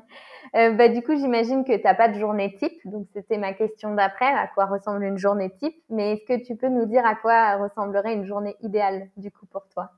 [0.76, 3.94] bah, du coup, j'imagine que tu as pas de journée type, donc c'était ma question
[3.94, 5.76] d'après, à quoi ressemble une journée type?
[5.89, 9.46] Mais est-ce que tu peux nous dire à quoi ressemblerait une journée idéale, du coup,
[9.46, 9.92] pour toi?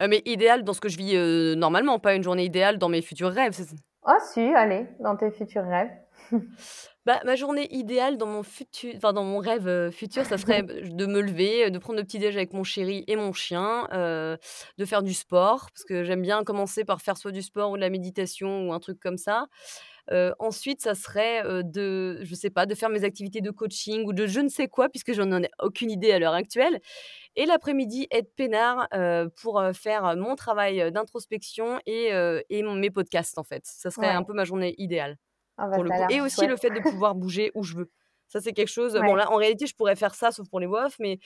[0.00, 3.02] Heu, mais idéal dans ce que je vis, normalement, pas une journée idéale dans mes
[3.02, 3.64] futurs rêves, c'est
[4.04, 5.92] Oh si, allez, dans tes futurs rêves.
[7.06, 10.62] bah, ma journée idéale dans mon futu enfin, dans mon rêve, heu, futur, ça serait
[10.90, 13.88] de me lever, heu, de prendre le petit déj avec mon chéri et mon chien,
[13.94, 14.36] heu,
[14.78, 17.76] de faire du sport, parce que j'aime bien commencer par faire soit du sport ou
[17.76, 19.46] de la méditation ou un truc comme ça.
[20.38, 24.26] Ensuite, ça serait, de je sais pas, de faire mes activités de coaching ou de
[24.26, 26.80] je ne sais quoi, puisque je n'en ai aucune idée à l'heure actuelle
[27.36, 28.88] et l'après-midi, être peinard,
[29.40, 32.10] pour, faire, mon travail, d'introspection et
[32.50, 33.62] mes podcasts, en fait.
[33.66, 35.18] Ça serait un peu ma journée idéale,
[35.58, 37.90] Ah bah, pour le coup et aussi le fait de pouvoir bouger où je veux.
[38.28, 40.66] Ça, c'est quelque chose bon là, en réalité, je pourrais faire ça sauf pour les
[40.66, 41.18] voix off, mais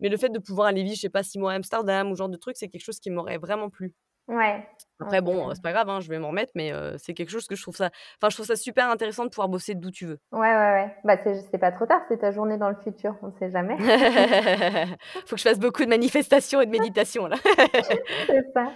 [0.00, 2.14] mais le fait de pouvoir aller vivre, je sais pas, 6 mois à Amsterdam ou
[2.14, 3.94] ce genre de truc, c'est quelque chose qui m'aurait vraiment plu.
[4.28, 4.68] ouais.
[5.00, 7.30] Après bon, heu, c'est pas grave, hein, je vais m'en remettre, mais heu, c'est quelque
[7.30, 9.90] chose que je trouve ça enfin, je trouve ça super intéressant de pouvoir bosser d'où
[9.90, 10.18] tu veux.
[10.32, 10.96] Ouais, ouais, ouais.
[11.04, 13.78] Bah, c'est pas trop tard, c'est ta journée dans le futur, on sait jamais.
[15.26, 17.36] Faut que je fasse beaucoup de manifestations et de méditation là.
[18.28, 18.72] C'est ça.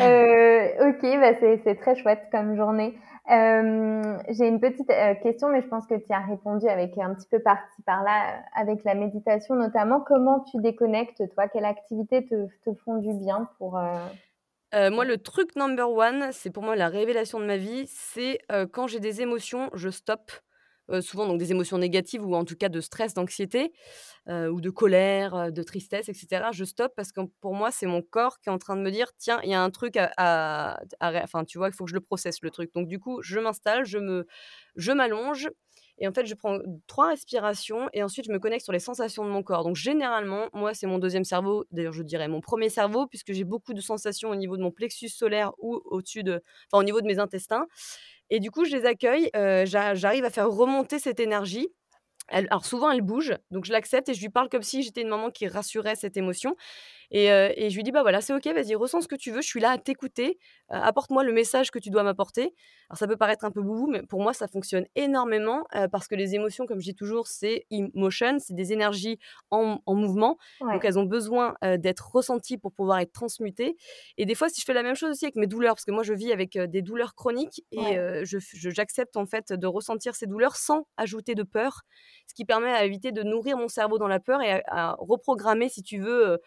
[0.00, 2.94] Heu, OK, bah, c'est c'est très chouette comme journée.
[3.30, 7.14] Hem, j'ai une petite, heu, question, mais je pense que tu as répondu avec un
[7.14, 10.00] petit peu par-ci par-là, heu, avec la méditation notamment.
[10.00, 11.46] Comment tu déconnectes toi?
[11.48, 13.78] Quelles activités te te font du bien pour,
[14.72, 18.40] moi, le truc number one, c'est pour moi la révélation de ma vie, c'est,
[18.72, 20.32] quand j'ai des émotions, je stoppe.
[20.90, 23.72] Heu, souvent donc des émotions négatives ou en tout cas de stress, d'anxiété,
[24.28, 26.52] heu, ou de colère, heu, de tristesse et cetera.
[26.52, 28.90] Je stoppe parce que pour moi, c'est mon corps qui est en train de me
[28.90, 31.74] dire: «Tiens, il y a un truc à à à ré» enfin, tu vois, il
[31.74, 32.72] faut que je le processe le truc.
[32.74, 34.26] Donc du coup, je m'installe, je me
[34.76, 35.50] je m'allonge
[36.02, 39.22] et en fait, je prends 3 respirations et ensuite je me connecte sur les sensations
[39.24, 39.64] de mon corps.
[39.64, 43.44] Donc généralement, moi, c'est mon deuxième cerveau, d'ailleurs je dirais mon premier cerveau puisque j'ai
[43.44, 47.00] beaucoup de sensations au niveau de mon plexus solaire ou au-dessus de enfin au niveau
[47.02, 47.66] de mes intestins
[48.30, 51.68] et du coup, je les accueille, j'a j'arrive à faire remonter cette énergie.
[52.28, 55.08] Alors souvent elle bouge, donc je l'accepte et je lui parle comme si j'étais une
[55.08, 56.54] maman qui rassurait cette émotion
[57.10, 59.46] et je lui dis: «Bah, voilà, c'est OK, vas-y, ressens ce que tu veux, je
[59.48, 60.38] suis là à t'écouter,
[60.68, 62.54] apporte-moi le message que tu dois m'apporter».
[62.88, 66.14] Alors ça peut paraître un peu boubou, mais pour moi ça fonctionne énormément, parce que
[66.16, 69.18] les émotions, comme je dis toujours, c'est emotion, c'est des énergies
[69.50, 70.38] en en mouvement,
[70.72, 73.76] donc elles ont besoin, d'être ressenties pour pouvoir être transmutées
[74.16, 75.92] et des fois, si je fais la même chose aussi avec mes douleurs, parce que
[75.92, 78.00] moi je vis avec, des douleurs chroniques et Ouais.
[78.24, 81.82] j'accepte en fait de ressentir ces douleurs sans ajouter de peur,
[82.28, 84.96] ce qui permet à éviter de nourrir mon cerveau dans la peur et à à
[84.98, 86.38] reprogrammer, si tu veux, heu,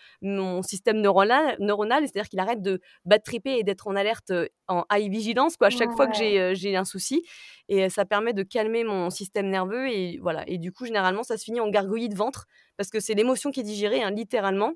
[0.54, 4.32] mon système neuronal neuronal, c'est-à-dire qu'il arrête de bad tripper et d'être en alerte,
[4.68, 7.24] en high vigilance quoi, à chaque fois que j'ai, un souci.
[7.70, 10.44] Et ça permet de calmer mon système nerveux et voilà.
[10.48, 12.46] Et du coup, généralement, ça se finit en gargouillis de ventre
[12.78, 14.74] parce que c'est l'émotion qui est digérée, hein, littéralement.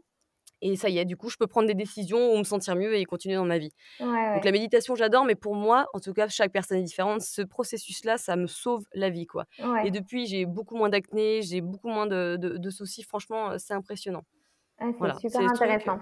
[0.62, 2.96] Et ça y est, du coup, je peux prendre des décisions ou me sentir mieux
[2.96, 3.72] et continuer dans ma vie.
[4.00, 7.22] Ouais, Donc la méditation, j'adore, mais pour moi, en tout cas, chaque personne est différente,
[7.22, 9.46] ce processus-là, ça me sauve la vie, quoi.
[9.84, 13.74] Et depuis, j'ai beaucoup moins d'acné, j'ai beaucoup moins de de de soucis, franchement, c'est
[13.74, 14.24] impressionnant.
[14.80, 16.00] Ah, c'est Voilà, super c'est intéressant.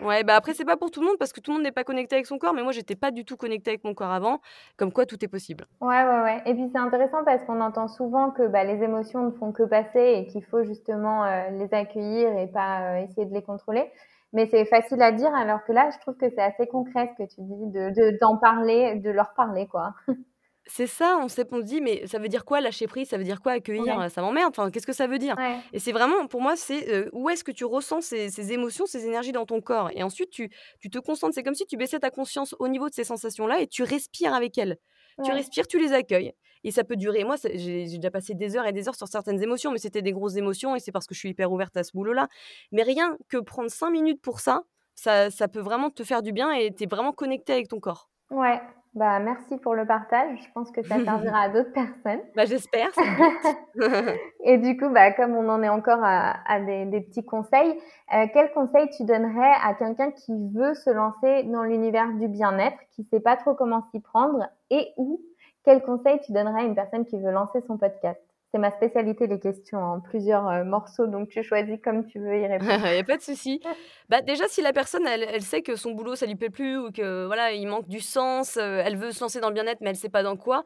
[0.00, 1.72] ouais, bah, après, c'est pas pour tout le monde parce que tout le monde n'est
[1.72, 4.10] pas connecté avec son corps, mais moi, j'étais pas du tout connectée avec mon corps
[4.12, 4.40] avant,
[4.76, 5.66] comme quoi tout est possible.
[5.80, 9.24] Ouais, ouais, ouais et puis c'est intéressant parce qu'on entend souvent que, bah, les émotions
[9.24, 13.24] ne font que passer et qu'il faut justement, heu, les accueillir et pas, heu, essayer
[13.26, 13.90] de les contrôler.
[14.34, 17.24] Mais c'est facile à dire alors que là, je trouve que c'est assez concret ce
[17.24, 19.94] que tu dis de de d'en parler, de leur parler, quoi.
[20.72, 23.08] C'est ça, on s'est on se dit: «Mais ça veut dire quoi lâcher prise?
[23.08, 23.98] Ça veut dire quoi accueillir?
[23.98, 24.00] Ouais.
[24.00, 25.64] Heu, ça m'emmerde, enfin, qu'est-ce que ça veut dire?» Ouais.
[25.72, 28.86] et c'est vraiment pour moi, c'est, heu, où est-ce que tu ressens ces ces émotions,
[28.86, 29.90] ces énergies dans ton corps?
[29.94, 31.34] Et ensuite tu tu te concentres.
[31.34, 34.34] C'est comme si tu baissais ta conscience au niveau de ces sensations-là et tu respires
[34.34, 34.76] avec elles.
[35.22, 35.32] Tu Ouais.
[35.32, 38.56] respires, tu les accueilles et ça peut durer moi, c'est j'ai j'ai déjà passé des
[38.56, 41.06] heures et des heures sur certaines émotions, mais c'était des grosses émotions et c'est parce
[41.06, 42.28] que je suis hyper ouverte à ce boulot-là.
[42.72, 44.62] Mais rien que prendre 5 minutes pour ça,
[44.94, 47.80] ça ça peut vraiment te faire du bien et tu es vraiment connectée avec ton
[47.80, 48.10] corps.
[48.30, 48.60] Ouais,
[48.94, 50.38] bah, merci pour le partage.
[50.42, 52.20] Je pense que ça servira à d'autres personnes.
[52.34, 52.90] Bah, j'espère.
[54.44, 57.78] Et du coup, bah, comme on en est encore à à des des petits conseils,
[58.14, 62.78] heu, quels conseils tu donnerais à quelqu'un qui veut se lancer dans l'univers du bien-être,
[62.90, 65.20] qui sait pas trop comment s'y prendre et ou
[65.64, 68.20] quels conseils tu donnerais à une personne qui veut lancer son podcast?
[68.52, 72.38] C'est ma spécialité les questions en plusieurs, heu, morceaux, donc tu choisis comme tu veux
[72.40, 72.86] y répondre.
[72.86, 73.60] Il y a pas de souci.
[74.08, 76.76] Bah, déjà, si la personne, elle elle sait que son boulot, ça lui plaît plus
[76.78, 79.80] ou que, voilà, il manque du sens, heu, elle veut se lancer dans le bien-être,
[79.80, 80.64] mais elle sait pas dans quoi.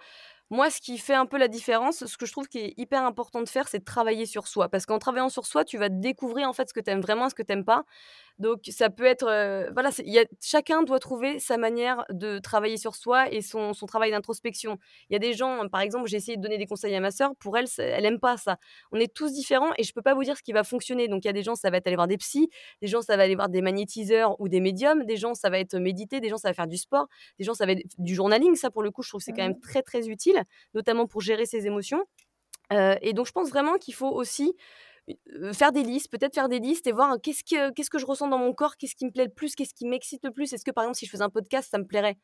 [0.51, 3.05] Moi, ce qui fait un peu la différence, ce que je trouve qui est hyper
[3.05, 4.69] important de faire, c'est de travailler sur soi.
[4.69, 7.29] Parce qu'en travaillant sur soi, tu vas découvrir, en fait, ce que tu aimes vraiment,
[7.31, 7.85] ce que tu aimes pas.
[8.39, 9.25] Donc ça peut être,
[9.73, 13.87] voilà, y a chacun doit trouver sa manière de travailler sur soi et son son
[13.87, 14.79] travail d'introspection.
[15.09, 17.11] Il y a des gens, par exemple, j'ai essayé de donner des conseils à ma
[17.11, 18.59] sœur, pour elle, elle aime pas ça.
[18.93, 21.09] On est tous différents et je peux pas vous dire ce qui va fonctionner.
[21.09, 22.51] Donc il y a des gens, ça va être aller voir des psys,
[22.83, 25.59] des gens, ça va aller voir des magnétiseurs ou des médiums, des gens, ça va
[25.59, 27.07] être méditer, des gens, ça va faire du sport,
[27.39, 28.55] des gens, ça va être du journaling.
[28.57, 30.43] Ça, pour le coup, je trouve que c'est quand même Mmh très, très utile,
[30.75, 32.05] notamment pour gérer ses émotions.
[32.71, 34.55] Et donc je pense vraiment qu'il faut aussi,
[35.53, 38.29] faire des listes, peut-être faire des listes et voir qu'est-ce que qu'est-ce que je ressens
[38.29, 38.77] dans mon corps?
[38.77, 39.55] Qu'est-ce qui me plaît le plus?
[39.55, 40.53] Qu'est-ce qui m'excite le plus?
[40.53, 42.19] Est-ce que, par exemple, si je faisais un podcast, ça me plairait?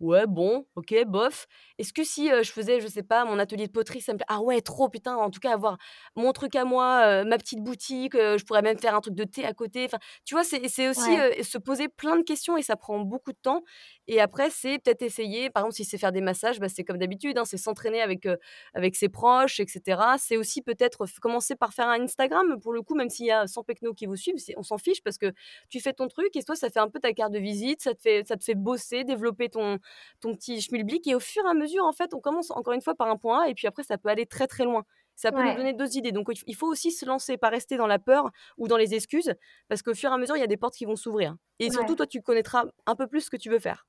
[0.00, 1.46] Ouais, bon, OK, bof.
[1.78, 4.18] Est-ce que si, heu, je faisais, je sais pas, mon atelier de poterie, ça me
[4.18, 5.78] plait ah ouais, trop, putain, en tout cas, avoir
[6.16, 9.14] mon truc à moi, heu, ma petite boutique, heu, je pourrais même faire un truc
[9.14, 9.84] de thé à côté.
[9.84, 11.18] Enfin, tu vois, c'est c'est aussi, Ouais.
[11.18, 13.62] heu, se poser plein de questions et ça prend beaucoup de temps
[14.08, 16.98] et après, c'est peut-être essayer, par exemple, si c'est faire des massages, bah, c'est comme
[16.98, 18.36] d'habitude, hein, c'est s'entraîner avec, heu,
[18.74, 20.18] avec ses proches et cetera.
[20.18, 23.30] C'est aussi peut-être f commencer par faire un Instagram, pour le coup, même s'il y
[23.30, 25.32] a 100 pecnos qui vous suivent, c'est on s'en fiche parce que
[25.70, 27.94] tu fais ton truc et toi, ça fait un peu ta carte de visite, ça
[27.94, 29.78] te fait ça te fait bosser, développer ton
[30.20, 32.82] ton petit schmilblick et au fur et à mesure, en fait, on commence encore une
[32.82, 34.84] fois par un point A et puis après ça peut aller très, très loin.
[35.16, 35.54] Ça peut nous Ouais.
[35.54, 36.12] donner d'autres idées.
[36.12, 39.34] Donc il faut aussi se lancer, pas rester dans la peur ou dans les excuses
[39.68, 41.70] parce qu'au fur et à mesure, il y a des portes qui vont s'ouvrir et
[41.70, 41.96] surtout, Ouais.
[41.96, 43.86] toi, tu connaîtras un peu plus ce que tu veux faire.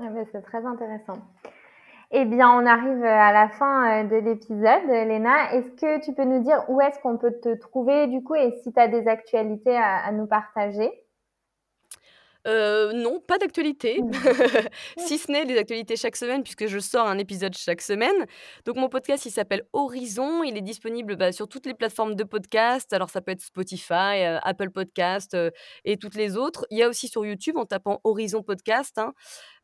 [0.00, 1.18] Ah bah, c'est très intéressant.
[2.12, 5.54] Eh bien, on arrive, heu, à la fin, heu, de l'épisode, Léna.
[5.54, 8.52] Est-ce que tu peux nous dire où est-ce qu'on peut te trouver, du coup et
[8.62, 11.03] si tu as des actualités à à nous partager?
[12.46, 15.00] Heu, non, pas d'actualité, Mmh.
[15.06, 18.26] si ce n'est des actualités chaque semaine puisque je sors un épisode chaque semaine.
[18.66, 22.24] Donc mon podcast, il s'appelle Horizon, il est disponible, bah, sur toutes les plateformes de
[22.24, 22.92] podcast.
[22.92, 25.50] Alors ça peut être Spotify, heu, Apple Podcast, heu
[25.84, 26.66] et toutes les autres.
[26.70, 29.12] Il y a aussi sur YouTube en tapant Horizon Podcast, hein,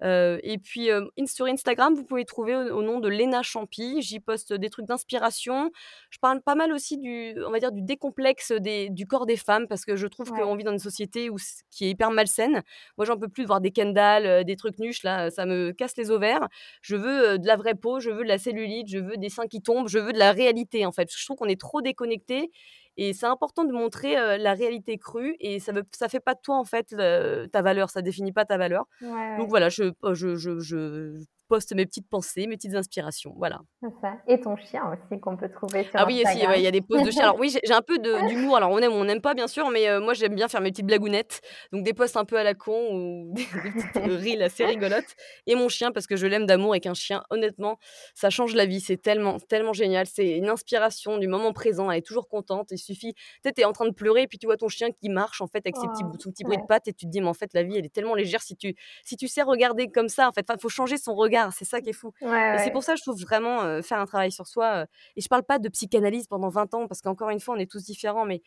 [0.03, 0.89] et puis,
[1.27, 4.01] sur Instagram, vous pouvez trouver au au nom de Léna Champy.
[4.01, 5.71] J'y poste des trucs d'inspiration.
[6.11, 9.37] Je parle pas mal aussi du on va dire du décomplexe des du corps des
[9.37, 11.37] femmes parce que je trouve qu'on vit dans une société où
[11.71, 12.63] qui est hyper malsaine.
[12.97, 15.73] Moi, j'en peux plus de voir des Kendall, heu, des trucs nuches là, ça me
[15.73, 16.49] casse les ovaires.
[16.83, 19.29] Je veux, heu, de la vraie peau, je veux de la cellulite, je veux des
[19.31, 21.09] seins qui tombent, je veux de la réalité, en fait.
[21.15, 22.51] Je trouve qu'on est trop déconnectés
[22.97, 26.35] et c'est important de montrer, heu, la réalité crue et ça veut ça fait pas
[26.35, 28.85] de toi, en fait, le ta valeur, ça définit pas ta valeur.
[29.01, 33.35] Ouais, Donc voilà, je po je je je poste mes petites pensées, mes petites inspirations,
[33.37, 33.61] voilà.
[34.03, 36.71] Ça et ton chien aussi qu'on peut trouver sur Ah oui ouais, il y a
[36.71, 37.25] des posts de chiens.
[37.25, 37.99] Alors oui, j'ai un peu
[38.29, 40.49] d'humour, alors on aime ou on n'aime pas bien sûr, mais heu, moi j'aime bien
[40.49, 41.41] faire mes petites blagounettes,
[41.73, 45.15] donc des posts un peu à la con ou des petites reels assez rigolotes
[45.47, 47.79] et mon chien parce que je l'aime d'amour et qu'un chien, honnêtement,
[48.15, 48.81] ça change la vie.
[48.81, 50.07] C'est tellement tellement génial.
[50.07, 52.69] C'est une inspiration du moment présent, elle est toujours contente.
[52.73, 55.09] Il suffit tu es en train de pleurer et puis tu vois ton chien qui
[55.09, 56.67] marche en fait avec ses petits Oh, son petit bruit de ouais.
[56.67, 58.57] pattes et tu te dis: «Mais en fait, la vie, elle est tellement légère si
[58.57, 58.75] tu
[59.05, 60.45] si tu sais regarder comme ça, en fait».
[60.49, 62.95] Enfin, faut changer son regard, c'est ça qui est fou Ouais, et c'est pour ça,
[62.97, 64.87] je trouve vraiment, faire un travail sur soi,
[65.17, 67.71] et je parle pas de psychanalyse pendant 20 ans parce qu'encore une fois, on est
[67.71, 68.43] tous différents, mais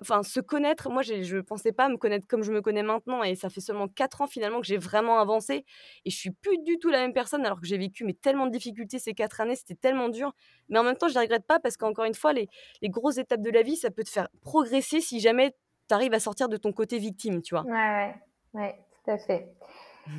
[0.00, 3.34] enfin se connaître, moi je pensais pas me connaître comme je me connais maintenant et
[3.34, 5.64] ça fait seulement 4 ans finalement que j'ai vraiment avancé
[6.04, 8.46] et je suis plus du tout la même personne alors que j'ai vécu mais tellement
[8.46, 10.32] de difficultés ces 4 années, c'était tellement dur.
[10.68, 12.48] Mais en même temps, je les regrette pas parce qu'encore une fois, les
[12.82, 15.54] les grosses étapes de la vie, ça peut te faire progresser si jamais
[15.88, 17.64] tu arrives à sortir de ton côté victime, tu vois?
[17.64, 18.14] Ouais, ouais.
[18.54, 19.54] Ouais, tout à fait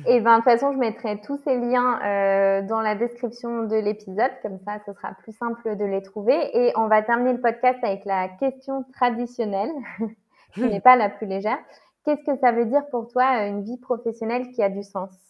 [0.06, 3.76] et ben, de toute façon, je mettrai tous ces liens, heu, dans la description de
[3.76, 7.40] l'épisode, comme ça, ce sera plus simple de les trouver et on va terminer le
[7.40, 9.72] podcast avec la question traditionnelle
[10.54, 11.58] qui n'est pas la plus légère.
[12.04, 15.29] Qu'est-ce que ça veut dire pour toi, une vie professionnelle qui a du sens?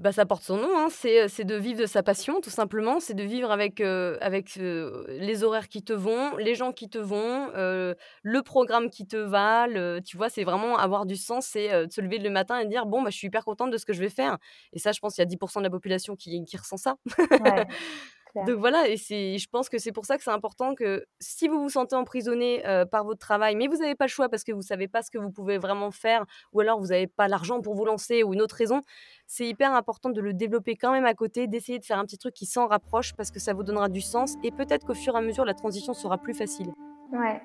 [0.00, 2.48] Bah, ça porte son nom, hein, c'est, heu, c'est de vivre de sa passion tout
[2.48, 3.00] simplement.
[3.00, 6.88] C'est de vivre avec, heu, avec, heu, les horaires qui te vont, les gens qui
[6.88, 10.30] te vont, le programme qui te va, le tu vois?
[10.30, 13.10] C'est vraiment avoir du sens, c'est, de se lever le matin et dire: «Bon, bah,
[13.10, 14.38] je suis hyper contente de ce que je vais faire»
[14.72, 16.96] et ça, je pense qu'il y a 10% de la population qui qui ressent ça.
[17.38, 17.66] Ouais,
[18.34, 21.60] Donc voilà et je pense que c'est pour ça que c'est important que si vous
[21.60, 24.62] vous sentez emprisonné, par votre travail, mais vous avez pas le choix parce que vous
[24.62, 27.74] savez pas ce que vous pouvez vraiment faire ou alors vous avez pas l'argent pour
[27.74, 28.82] vous lancer ou une autre raison,
[29.26, 32.18] c'est hyper important de le développer quand même à côté, d'essayer de faire un petit
[32.18, 35.14] truc qui s'en rapproche parce que ça vous donnera du sens et peut-être qu'au fur
[35.14, 36.72] et à mesure, la transition sera plus facile.
[37.12, 37.40] Ouais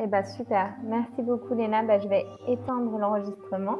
[0.00, 0.74] et bah, super.
[0.84, 1.82] Merci beaucoup Léna.
[1.82, 3.78] Bah, je vais éteindre l'enregistrement.